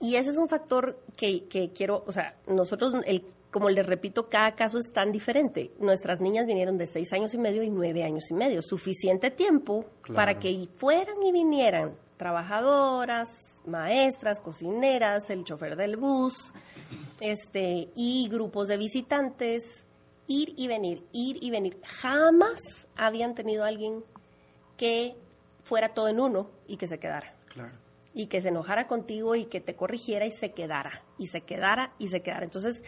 [0.00, 4.28] Y ese es un factor que, que quiero, o sea, nosotros, el como les repito,
[4.28, 5.70] cada caso es tan diferente.
[5.78, 8.62] Nuestras niñas vinieron de seis años y medio y nueve años y medio.
[8.62, 9.84] Suficiente tiempo
[10.14, 13.28] para que fueran y vinieran trabajadoras,
[13.66, 16.52] maestras, cocineras, el chofer del bus,
[17.20, 19.86] este, y grupos de visitantes,
[20.28, 21.78] ir y venir, ir y venir.
[21.84, 22.58] Jamás
[22.96, 24.02] habían tenido alguien
[24.78, 25.14] que
[25.62, 27.34] fuera todo en uno y que se quedara.
[28.14, 31.92] Y que se enojara contigo y que te corrigiera y se quedara, y se quedara,
[31.98, 32.44] y se quedara.
[32.44, 32.82] Entonces,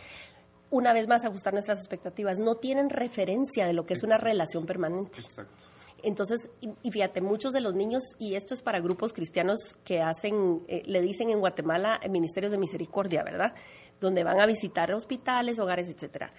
[0.74, 2.40] una vez más ajustar nuestras expectativas.
[2.40, 5.20] No tienen referencia de lo que es una relación permanente.
[5.20, 5.64] Exacto.
[6.02, 10.64] Entonces, y, fíjate, muchos de los niños, y esto es para grupos cristianos que hacen,
[10.66, 13.54] eh, le dicen en Guatemala eh, ministerios de misericordia, ¿verdad?
[14.00, 16.32] Donde van a visitar hospitales, hogares, etcétera.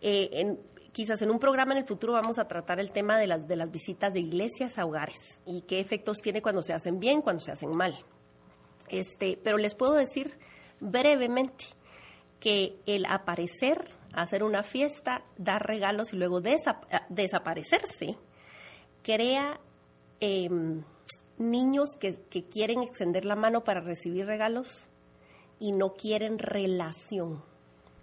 [0.00, 0.56] Eh,
[0.92, 3.56] quizás en un programa en el futuro vamos a tratar el tema de las, de
[3.56, 7.40] las visitas de iglesias a hogares y qué efectos tiene cuando se hacen bien, cuando
[7.40, 7.94] se hacen mal.
[8.88, 10.38] Este, pero les puedo decir
[10.80, 11.64] brevemente
[12.40, 16.56] que el aparecer, hacer una fiesta, dar regalos y luego eh,
[17.08, 18.16] desaparecerse,
[19.02, 19.60] crea
[20.20, 20.82] em,
[21.38, 22.16] niños que,
[22.50, 24.88] quieren extender la mano para recibir regalos
[25.58, 27.42] y no quieren relación.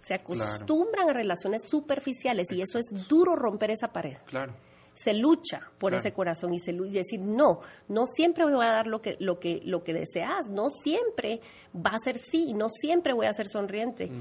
[0.02, 4.18] Se acostumbran a relaciones superficiales y eso es duro romper esa pared.
[4.26, 4.54] Claro
[4.94, 8.88] se lucha por ese corazón y se y decir no no siempre voy a dar
[8.88, 11.42] lo que lo que lo que deseas no siempre
[11.76, 14.12] va a ser sí no siempre voy a ser sonriente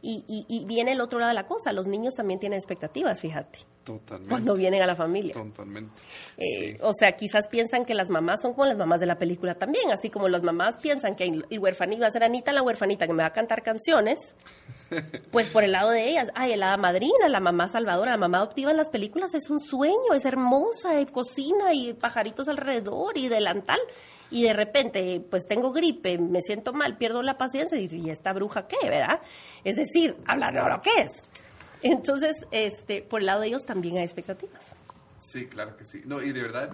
[0.00, 3.60] y, y, viene el otro lado de la cosa los niños también tienen expectativas fíjate
[3.84, 4.30] Totalmente.
[4.30, 5.92] cuando vienen a la familia Totalmente.
[6.36, 9.54] Eh, o sea quizás piensan que las mamás son como las mamás de la película
[9.54, 13.06] también así como las mamás piensan que el, huerfanito va a ser Anita la huerfanita
[13.06, 14.34] que me va a cantar canciones
[15.30, 18.70] pues por el lado de ellas ay la madrina la mamá salvadora la mamá adoptiva
[18.70, 23.78] en las películas es un sueño es hermosa, y cocina y pajaritos alrededor y delantal.
[24.30, 28.32] y de repente, pues tengo gripe, me siento mal, pierdo la paciencia y, ¿y esta
[28.32, 29.20] bruja qué, verdad?
[29.62, 31.41] Es decir, hablar de lo que es.
[31.82, 34.62] Entonces, este, por el lado de ellos también hay expectativas.
[35.18, 36.02] Sí, claro que sí.
[36.04, 36.72] No, y de verdad,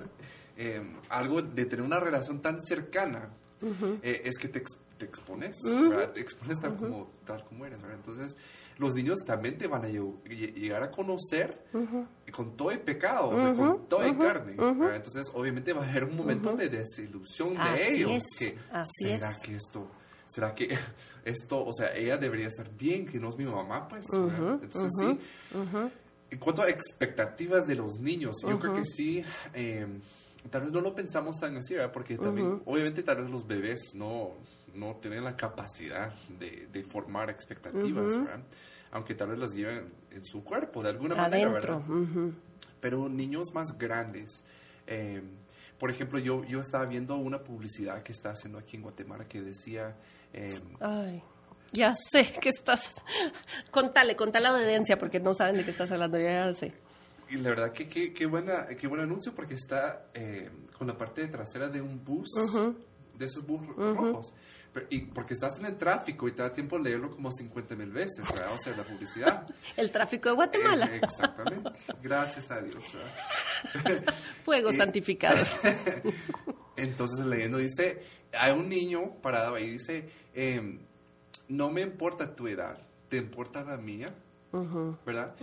[0.56, 3.30] eh, algo de tener una relación tan cercana
[4.02, 4.62] eh, es que te,
[4.98, 6.12] te expones, ¿verdad?
[6.12, 7.96] Te expones tal, como, tal como eres, ¿verdad?
[7.96, 8.36] Entonces,
[8.78, 11.62] los niños también te van a llegar a conocer
[12.32, 14.52] con todo el pecado, o sea, con todo el carne.
[14.94, 18.24] Entonces, obviamente va a haber un momento de desilusión de ellos.
[18.38, 19.88] Que, ¿Será que esto,
[20.28, 20.68] será que
[21.24, 24.06] esto, o sea, ella debería estar bien, que no es mi mamá, pues?
[24.12, 25.18] Entonces, sí.
[26.30, 29.24] En cuanto a expectativas de los niños, yo creo que sí.
[29.54, 29.86] Eh,
[30.50, 31.90] tal vez no lo pensamos tan así, ¿verdad?
[31.90, 34.34] Porque también, obviamente, tal vez los bebés no,
[34.74, 38.40] no tienen la capacidad de, de formar expectativas, ¿verdad?
[38.90, 41.82] Aunque tal vez las lleven en su cuerpo, de alguna manera, ¿verdad?
[42.80, 44.44] Pero niños más grandes,
[44.86, 45.22] eh,
[45.78, 49.40] por ejemplo, yo, yo estaba viendo una publicidad que está haciendo aquí en Guatemala que
[49.40, 49.96] decía...
[50.32, 51.22] Eh, Ay.
[51.72, 52.94] Ya sé que estás.
[53.70, 56.18] Contale, contale la audiencia porque no saben de qué estás hablando.
[56.18, 56.72] Ya, sé.
[57.28, 61.26] Y la verdad que qué buena, qué buen anuncio porque está eh, con la parte
[61.28, 62.30] trasera de un bus,
[63.14, 64.32] de esos bus rojos.
[64.90, 67.90] Y porque estás en el tráfico y te da tiempo de leerlo como 50 mil
[67.90, 68.52] veces, ¿verdad?
[68.54, 69.46] O sea, la publicidad.
[69.76, 70.86] el tráfico de Guatemala.
[70.86, 71.70] Eh, exactamente.
[72.02, 72.84] Gracias a Dios,
[74.44, 75.38] Fuego santificado.
[76.76, 78.02] Entonces leyendo dice,
[78.32, 80.78] hay un niño parado ahí, dice, eh,
[81.48, 82.78] no me importa tu edad,
[83.08, 84.14] ¿te importa la mía?
[84.50, 85.34] ¿Verdad?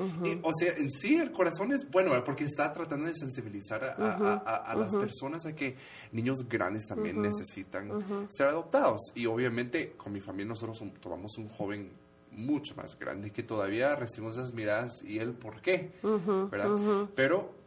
[0.42, 4.96] o sea, en sí el corazón es bueno, porque está tratando de sensibilizar a, las
[4.96, 5.76] personas a que
[6.12, 9.12] niños grandes también necesitan ser adoptados.
[9.16, 11.92] Y obviamente con mi familia nosotros tomamos un joven
[12.32, 15.92] mucho más grande que todavía recibimos esas miradas y el por qué,
[16.52, 17.08] ¿verdad?
[17.16, 17.65] Pero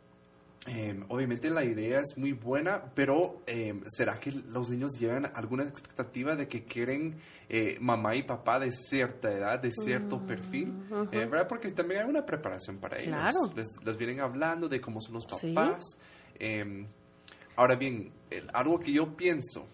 [0.68, 5.64] Em, obviamente la idea es muy buena, pero em, ¿será que los niños llevan alguna
[5.64, 7.16] expectativa de que quieren
[7.48, 10.74] eh, mamá y papá de cierta edad, de cierto mm, perfil?
[11.10, 11.48] Eh, ¿Verdad?
[11.48, 13.50] Porque también hay una preparación para ellos.
[13.56, 15.98] Les, vienen hablando de cómo son los papás.
[16.38, 16.86] Em,
[17.56, 18.12] ahora bien,
[18.52, 19.66] algo que yo pienso,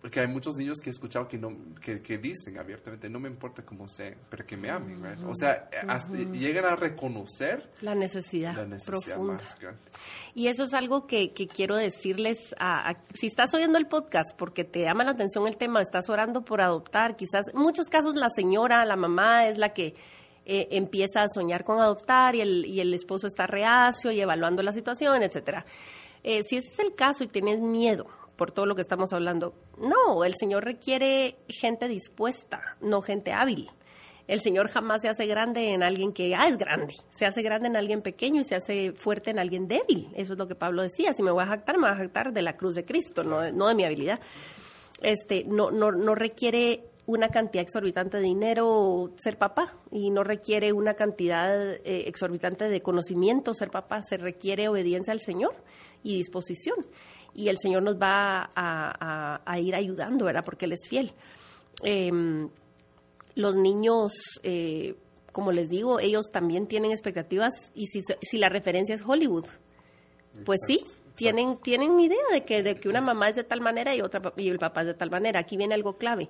[0.00, 3.64] porque hay muchos niños que he escuchado que, no, que, dicen abiertamente, no me importa
[3.64, 5.02] cómo sea, pero que me amen.
[5.26, 5.68] O sea,
[6.32, 8.54] llegan a reconocer la necesidad,
[8.86, 9.38] profunda.
[10.34, 14.82] Y eso es algo que, quiero decirles, a, si estás oyendo el podcast porque te
[14.82, 18.84] llama la atención el tema, estás orando por adoptar, quizás en muchos casos la señora,
[18.84, 19.94] la mamá es la que...
[20.50, 24.62] Eh, empieza a soñar con adoptar y el, y el esposo está reacio y evaluando
[24.62, 25.66] la situación, etcétera.
[26.22, 28.06] Eh, si ese es el caso y tienes miedo,
[28.38, 29.52] por todo lo que estamos hablando.
[29.78, 33.68] No, el Señor requiere gente dispuesta, no gente hábil.
[34.28, 37.66] El Señor jamás se hace grande en alguien que ah, es grande, se hace grande
[37.66, 40.08] en alguien pequeño y se hace fuerte en alguien débil.
[40.14, 41.12] Eso es lo que Pablo decía.
[41.14, 43.40] Si me voy a jactar, me voy a jactar de la cruz de Cristo, no,
[43.40, 44.20] de mi habilidad.
[45.02, 50.72] Este, no, no, no requiere una cantidad exorbitante de dinero ser papá y no requiere
[50.72, 55.54] una cantidad eh, exorbitante de conocimiento ser papá, se requiere obediencia al Señor
[56.02, 56.76] y disposición
[57.38, 60.42] y el Señor nos va a, ir ayudando, ¿verdad?
[60.44, 61.12] Porque Él es fiel.
[61.84, 62.48] Em,
[63.36, 64.96] los niños, eh,
[65.30, 69.46] como les digo, ellos también tienen expectativas y si, si la referencia es Hollywood,
[70.44, 70.82] pues sí,
[71.14, 74.20] tienen, tienen idea de que, de que una mamá es de tal manera y, otra,
[74.36, 75.38] y el papá es de tal manera.
[75.38, 76.28] Aquí viene algo clave.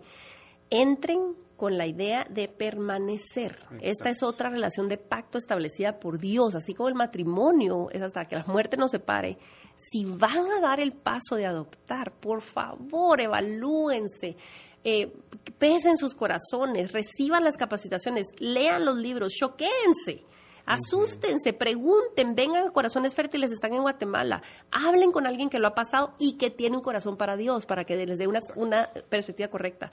[0.70, 3.58] Entren con la idea de permanecer.
[3.80, 8.26] Esta es otra relación de pacto establecida por Dios, así como el matrimonio es hasta
[8.26, 9.38] que la muerte nos separe
[9.78, 14.36] si van a dar el paso de adoptar, por favor, evalúense.
[14.82, 15.12] Eh,
[15.58, 20.24] pesen sus corazones, reciban las capacitaciones, lean los libros, choquéense,
[20.66, 25.74] asústense, pregunten, vengan a Corazones Fértiles, están en Guatemala, hablen con alguien que lo ha
[25.74, 29.48] pasado y que tiene un corazón para Dios, para que les dé una, una perspectiva
[29.48, 29.90] correcta.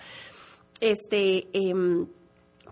[0.85, 1.73] Este, eh,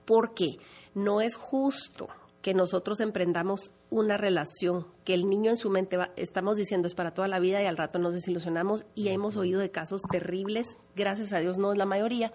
[0.05, 0.57] porque
[0.93, 2.09] no es justo
[2.43, 6.93] que nosotros emprendamos una relación que el niño en su mente va, estamos diciendo es
[6.93, 10.67] para toda la vida y al rato nos desilusionamos y hemos oído de casos terribles,
[10.95, 12.31] gracias a Dios no es la mayoría,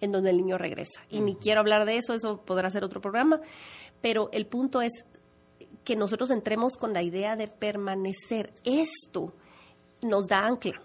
[0.00, 1.00] en donde el niño regresa.
[1.10, 3.40] Y ni quiero hablar de eso, eso podrá ser otro programa,
[4.00, 5.04] pero el punto es
[5.84, 8.52] que nosotros entremos con la idea de permanecer.
[8.64, 9.32] Esto
[10.02, 10.82] nos da ancla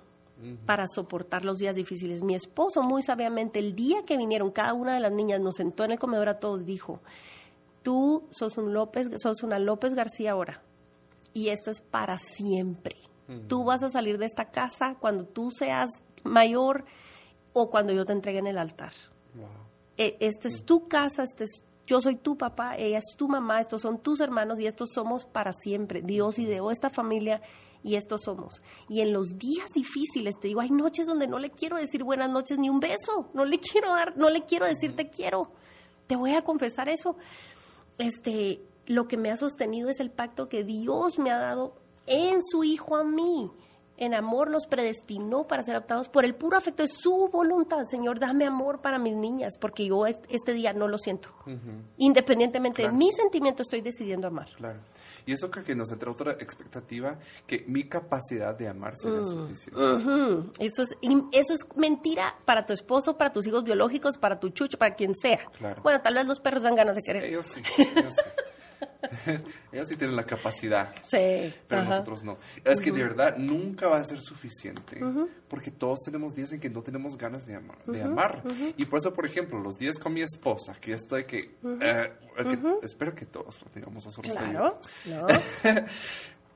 [0.66, 2.22] para soportar los días difíciles.
[2.22, 5.84] Mi esposo muy sabiamente, el día que vinieron, cada una de las niñas nos sentó
[5.84, 7.02] en el comedor a todos, dijo,
[7.84, 10.62] tú sos un López, sos una López García ahora.
[11.34, 12.96] Y esto es para siempre.
[13.48, 15.90] Tú vas a salir de esta casa cuando tú seas
[16.24, 16.86] mayor
[17.54, 18.94] o cuando yo te entregue en el altar.
[19.98, 23.62] E, esta es tu casa, este es, yo soy tu papá, ella es tu mamá,
[23.62, 26.02] estos son tus hermanos y estos somos para siempre.
[26.02, 27.42] Dios ideó esta familia
[27.86, 28.64] y estos somos.
[28.90, 32.32] Y en los días difíciles te digo, hay noches donde no le quiero decir buenas
[32.32, 35.52] noches ni un beso, no le quiero dar, no le quiero decir te quiero.
[36.08, 37.16] Te voy a confesar eso.
[38.00, 41.76] Este, lo que me ha sostenido es el pacto que Dios me ha dado
[42.08, 43.52] en su hijo a mí
[43.98, 47.86] en amor nos predestinó para ser adoptados por el puro afecto de su voluntad.
[47.89, 51.30] Señor, dame amor para mis niñas, porque yo este día no lo siento.
[51.98, 54.48] Independientemente de mi sentimiento, estoy decidiendo amar.
[54.58, 54.80] Claro.
[55.26, 57.18] Y eso creo que nos entra otra expectativa,
[57.48, 59.26] que mi capacidad de amar sería mm.
[59.26, 59.82] suficiente.
[60.60, 60.89] eso, es,
[61.32, 65.16] eso es mentira para tu esposo, para tus hijos biológicos, para tu chucho, para quien
[65.16, 65.39] sea.
[65.82, 67.24] Bueno, tal vez los perros dan ganas de querer.
[67.24, 67.62] ellos sí,
[67.96, 68.30] ellos sí.
[69.72, 70.94] Ellos sí tienen la capacidad.
[71.08, 71.54] Sí.
[71.68, 72.38] Pero nosotros no.
[72.64, 75.00] Es que de verdad nunca va a ser suficiente.
[75.48, 77.78] Porque todos tenemos días en que no tenemos ganas de amar.
[77.86, 78.44] De amar.
[78.78, 81.56] Y por eso, por ejemplo, los días con mi esposa, que yo estoy que.
[81.82, 82.12] Eh,
[82.82, 84.34] espero que todos lo tengamos nosotros.
[84.34, 84.80] Claro.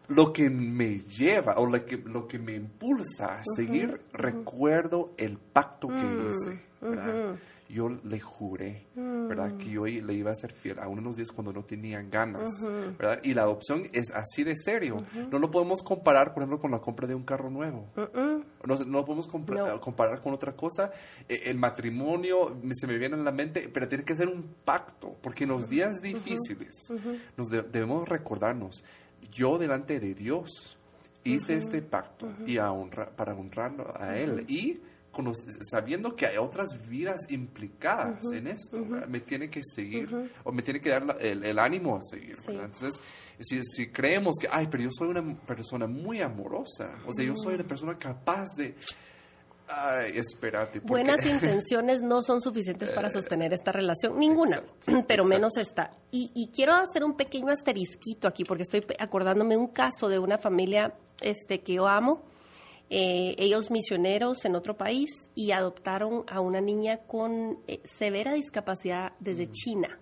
[0.10, 5.38] lo que me lleva o lo que, lo que me impulsa a seguir, recuerdo el
[5.38, 6.60] pacto que mm, hice.
[6.82, 7.36] ¿verdad?
[7.70, 9.56] Yo le juré, ¿verdad?
[9.58, 12.68] Que yo le iba a ser fiel, aún en los días cuando no tenía ganas,
[12.98, 13.20] ¿verdad?
[13.24, 14.98] Y la adopción es así de serio.
[15.32, 17.88] No lo podemos comparar, por ejemplo, con la compra de un carro nuevo.
[18.66, 20.92] No, lo podemos comparar con otra cosa.
[21.28, 25.16] E, el matrimonio se me viene en la mente, pero tiene que ser un pacto,
[25.22, 26.92] porque en los días difíciles
[27.38, 28.84] nos debemos recordarnos,
[29.32, 30.78] yo delante de Dios
[31.24, 32.72] hice este pacto y a
[33.16, 34.46] para honrarlo a Él.
[34.48, 34.80] Y
[35.62, 40.80] sabiendo que hay otras vidas implicadas en esto, me tiene que seguir o me tiene
[40.82, 42.36] que dar el, ánimo a seguir.
[42.48, 43.02] Entonces,
[43.40, 47.36] si, si, creemos que, ay, pero yo soy una persona muy amorosa, o sea, yo
[47.36, 48.76] soy una persona capaz de...
[49.72, 50.80] Ay, espérate.
[50.80, 54.64] Buenas intenciones no son suficientes para sostener esta relación, ninguna,
[55.08, 55.92] pero menos esta.
[56.12, 60.40] Y, y, quiero hacer un pequeño asterisquito aquí, porque estoy acordándome un caso de una
[60.40, 62.24] familia este, que yo amo,
[62.92, 69.14] eh, ellos misioneros en otro país y adoptaron a una niña con eh, severa discapacidad
[69.20, 69.52] desde mm.
[69.52, 70.00] China.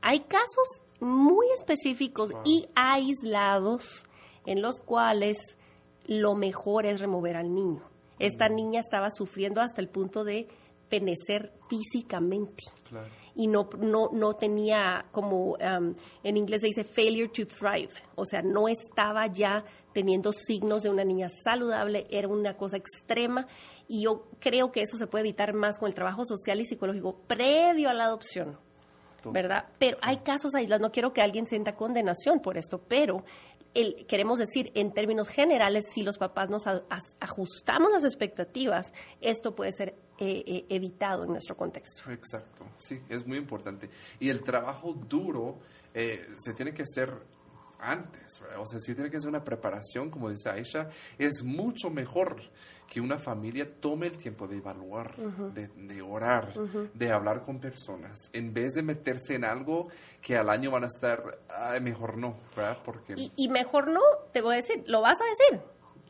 [0.00, 4.06] Hay casos muy específicos y aislados
[4.44, 5.38] en los cuales
[6.06, 7.82] lo mejor es remover al niño.
[8.18, 8.54] Esta mm.
[8.54, 10.48] niña estaba sufriendo hasta el punto de
[10.88, 12.64] fenecer físicamente.
[13.36, 17.90] Y no, no, no tenía, como um, en inglés se dice, failure to thrive.
[18.14, 19.62] O sea, no estaba ya
[19.92, 23.46] teniendo signos de una niña saludable, era una cosa extrema
[23.88, 27.16] y yo creo que eso se puede evitar más con el trabajo social y psicológico
[27.26, 28.58] previo a la adopción.
[29.32, 29.64] ¿Verdad?
[29.80, 33.24] Pero hay casos aislados, no quiero que alguien sienta condenación por esto, pero
[33.74, 36.64] el, queremos decir, en términos generales, si los papás nos
[37.18, 42.10] ajustamos las expectativas, esto puede ser eh, eh, evitado en nuestro contexto.
[42.10, 43.90] Exacto, sí, es muy importante.
[44.18, 45.58] Y el trabajo duro
[45.92, 47.12] eh, se tiene que hacer
[47.78, 50.88] antes, O sea, si tiene que ser una preparación, como dice Aisha,
[51.18, 52.40] es mucho mejor
[52.90, 56.54] que una familia tome el tiempo de evaluar, de, orar,
[56.94, 59.90] de hablar con personas, en vez de meterse en algo
[60.22, 61.38] que al año van a estar,
[61.82, 62.78] mejor no, ¿verdad?
[62.82, 63.12] Porque...
[63.14, 64.00] Y, y mejor no,
[64.32, 65.60] te voy a decir, lo vas a decir,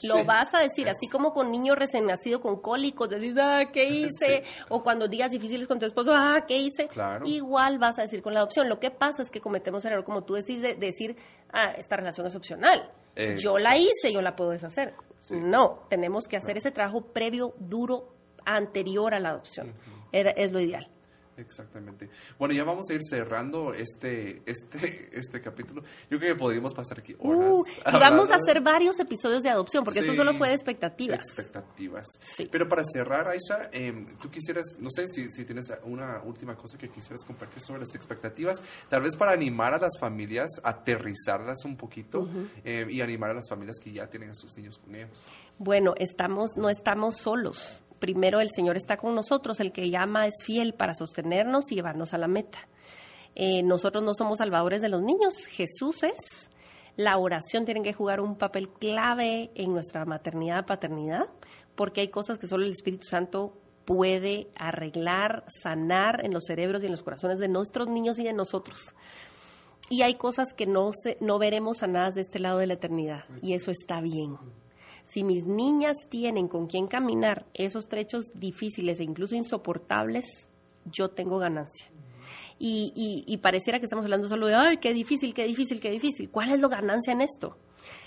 [0.03, 3.85] lo vas a decir, así como con niño recién nacido con cólicos, decís, ah, ¿qué
[3.89, 4.45] hice?
[4.69, 6.89] O cuando días difíciles con tu esposo, ah, ¿qué hice?
[7.25, 8.69] Igual vas a decir con la adopción.
[8.69, 11.17] Lo que pasa es que cometemos el error, como tú decís, de decir,
[11.53, 12.91] ah, esta relación es opcional.
[13.39, 14.95] yo la hice, yo la puedo deshacer.
[15.31, 18.13] No, tenemos que hacer ese trabajo previo, duro,
[18.45, 19.75] anterior a la adopción.
[20.13, 20.89] es lo ideal.
[21.37, 22.09] Exactamente.
[22.39, 25.83] Bueno, ya vamos a ir cerrando este, este, este capítulo.
[26.11, 27.79] Yo creo que podríamos pasar aquí uh, horas.
[27.79, 31.19] y vamos a hacer varios episodios de adopción, porque eso solo fue de expectativas.
[31.19, 32.07] Expectativas.
[32.23, 32.49] Sí.
[32.51, 36.79] Pero para cerrar, Aisha, em, tú quisieras, no sé si, si, tienes una última cosa
[36.79, 41.77] que quisieras compartir sobre las expectativas, tal vez para animar a las familias, aterrizarlas un
[41.77, 42.29] poquito
[42.65, 45.23] em, y animar a las familias que ya tienen a sus niños con ellos.
[45.59, 50.35] Bueno, estamos, no estamos solos primero el Señor está con nosotros, el que llama es
[50.45, 52.59] fiel para sostenernos y llevarnos a la meta.
[53.35, 56.49] Eh, nosotros no somos salvadores de los niños, Jesús es.
[56.97, 61.27] La oración tiene que jugar un papel clave en nuestra maternidad, paternidad,
[61.75, 63.53] porque hay cosas que solo el Espíritu Santo
[63.85, 68.33] puede arreglar, sanar en los cerebros y en los corazones de nuestros niños y de
[68.33, 68.95] nosotros.
[69.91, 73.25] Y hay cosas que no, se, no veremos sanadas de este lado de la eternidad,
[73.43, 74.39] y eso está bien
[75.07, 80.27] si mis niñas tienen con quién caminar esos trechos difíciles e incluso insoportables,
[80.85, 81.89] yo tengo ganancia.
[82.59, 86.31] Y, pareciera que estamos hablando solo de, ay, qué difícil, qué difícil, qué difícil.
[86.31, 87.57] ¿Cuál es la ganancia en esto?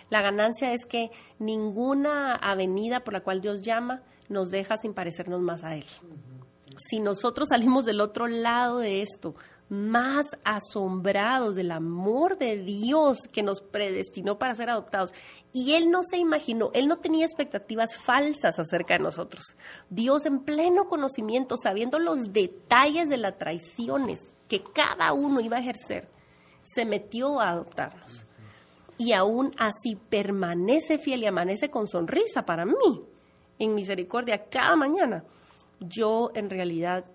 [0.10, 5.41] La ganancia es que ninguna avenida por la cual Dios llama nos deja sin parecernos
[5.41, 5.86] más a Él.
[6.89, 9.36] Si nosotros salimos del otro lado de esto,
[9.70, 15.13] más asombrados del amor de Dios que nos predestinó para ser adoptados.
[15.53, 19.55] Y Él no se imaginó, Él no tenía expectativas falsas acerca de nosotros.
[19.89, 25.61] Dios en pleno conocimiento, sabiendo los detalles de las traiciones que cada uno iba a
[25.61, 26.09] ejercer,
[26.63, 28.26] se metió a adoptarnos.
[28.97, 33.05] Y aún así permanece fiel y amanece con sonrisa para mí,
[33.59, 35.24] en misericordia, cada mañana.
[35.80, 37.05] Yo en realidad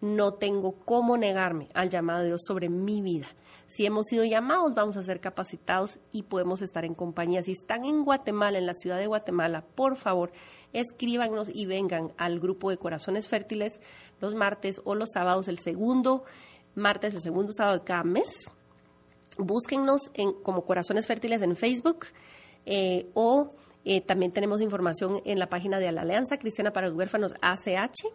[0.00, 3.28] no tengo cómo negarme al llamado de Dios sobre mi vida.
[3.66, 7.42] Si hemos sido llamados, vamos a ser capacitados y podemos estar en compañía.
[7.42, 10.32] Si están en Guatemala, en la ciudad de Guatemala, por favor,
[10.72, 13.78] escríbanos y vengan al grupo de Corazones Fértiles
[14.20, 16.24] los martes o los sábados, el segundo
[16.74, 18.28] martes, el segundo sábado de cada mes.
[19.36, 22.06] Búsquennos en, como Corazones Fértiles en Facebook
[22.64, 23.50] eh, o
[23.84, 28.06] eh, también tenemos información en la página de la Alianza Cristiana para los Huérfanos ACH.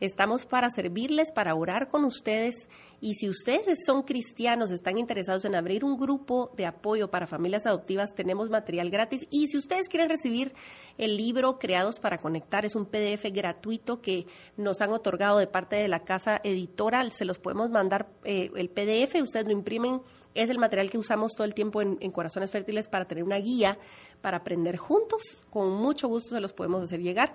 [0.00, 2.70] Estamos para servirles, para orar con ustedes.
[3.02, 7.66] Y si ustedes son cristianos, están interesados en abrir un grupo de apoyo para familias
[7.66, 9.26] adoptivas, tenemos material gratis.
[9.30, 10.54] Y si ustedes quieren recibir
[10.96, 14.26] el libro Creados para Conectar, es un PDF gratuito que
[14.56, 17.12] nos han otorgado de parte de la casa editorial.
[17.12, 20.00] Se los podemos mandar eh, el PDF, ustedes lo imprimen.
[20.34, 23.38] Es el material que usamos todo el tiempo en, en Corazones Fértiles para tener una
[23.38, 23.78] guía
[24.22, 25.22] para aprender juntos.
[25.50, 27.34] Con mucho gusto se los podemos hacer llegar.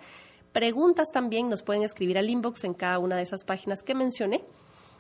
[0.56, 4.42] Preguntas también nos pueden escribir al inbox en cada una de esas páginas que mencioné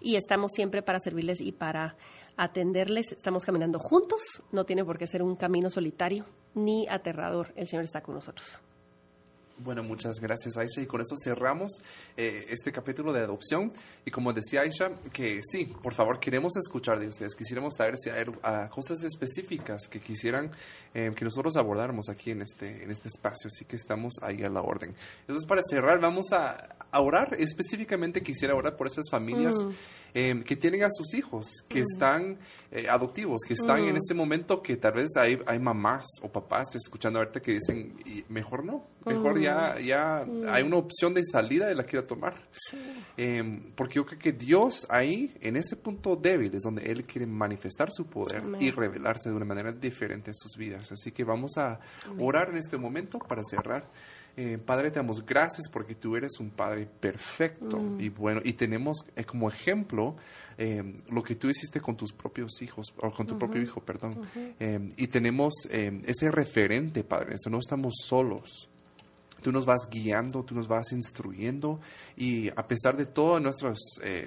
[0.01, 1.95] y estamos siempre para servirles y para
[2.35, 3.13] atenderles.
[3.13, 6.25] Estamos caminando juntos, no tiene por qué ser un camino solitario
[6.55, 7.53] ni aterrador.
[7.55, 8.59] El Señor está con nosotros.
[9.57, 10.81] Bueno, muchas gracias Aisha.
[10.81, 11.71] Y con eso cerramos
[12.17, 13.71] eh, este capítulo de adopción.
[14.03, 18.09] Y como decía Aisha, que sí, por favor queremos escuchar de ustedes, quisiéramos saber si
[18.09, 20.51] hay uh, cosas específicas que quisieran
[20.93, 24.49] eh, que nosotros abordáramos aquí en este, en este espacio, así que estamos ahí a
[24.49, 24.93] la orden.
[25.21, 29.65] Entonces para cerrar vamos a, orar, específicamente quisiera orar por esas familias.
[29.65, 29.69] Mm.
[30.17, 32.37] Em, que tienen a sus hijos, que están
[32.71, 36.73] eh, adoptivos, que están en ese momento que tal vez hay, hay mamás o papás
[36.73, 37.93] escuchando ahorita que dicen,
[38.29, 42.33] mejor no, mejor ya, ya hay una opción de salida y la quiero tomar.
[43.17, 47.27] Em, porque yo creo que Dios ahí, en ese punto débil, es donde Él quiere
[47.27, 50.91] manifestar su poder y revelarse de una manera diferente en sus vidas.
[50.91, 51.79] Así que vamos a
[52.19, 53.87] orar en este momento para cerrar.
[54.37, 58.01] Eh, padre, te damos gracias porque tú eres un Padre perfecto mm.
[58.01, 60.17] y bueno, y tenemos eh, como ejemplo
[60.57, 64.27] eh, lo que tú hiciste con tus propios hijos, o con tu propio hijo, perdón.
[64.97, 68.69] y tenemos ese referente, Padre, eso no estamos solos.
[69.45, 71.79] Tú nos vas guiando, tú nos vas instruyendo.
[72.17, 73.77] Y a pesar de todos nuestros,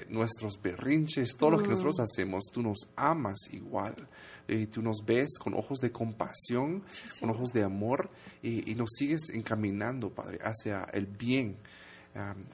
[0.09, 1.71] nuestros berrinches, todo lo que mm.
[1.71, 3.97] nosotros hacemos, tú nos amas igual.
[4.47, 6.85] Y tú nos ves con ojos de compasión,
[7.19, 8.09] con ojos de amor
[8.45, 11.57] y, y, nos sigues encaminando, Padre, hacia el bien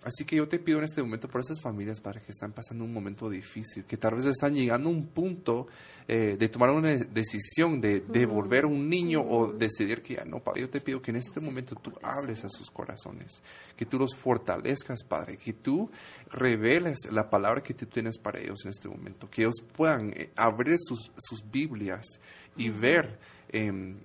[0.03, 2.85] así que yo te pido en este momento por esas familias, Padre, que están pasando
[2.85, 5.67] un momento difícil, que tal vez están llegando a un punto
[6.07, 10.63] eh, de tomar una decisión de devolver un niño o decidir que ya no, Padre.
[10.63, 13.43] Yo te pido que en este momento tú hables a sus corazones,
[13.77, 15.91] que tú los fortalezcas, Padre, que tú
[16.31, 20.31] reveles la palabra que tú tienes para ellos en este momento, que ellos puedan eh,
[20.37, 22.21] abrir sus, sus Biblias
[22.57, 23.19] y ver
[23.55, 23.99] Em,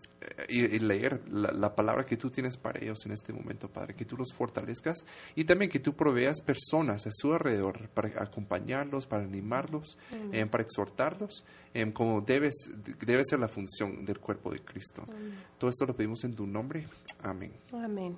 [0.49, 4.17] y, leer la, palabra que tú tienes para ellos en este momento, Padre, que tú
[4.17, 5.05] los fortalezcas
[5.35, 9.97] y también que tú proveas personas a su alrededor para acompañarlos, para animarlos,
[10.31, 12.55] em, para exhortarlos, em, como debes,
[13.05, 15.05] debe ser la función del cuerpo de Cristo.
[15.57, 16.85] Todo esto lo pedimos en tu nombre.
[17.21, 17.53] Amén.
[17.71, 18.17] Amén.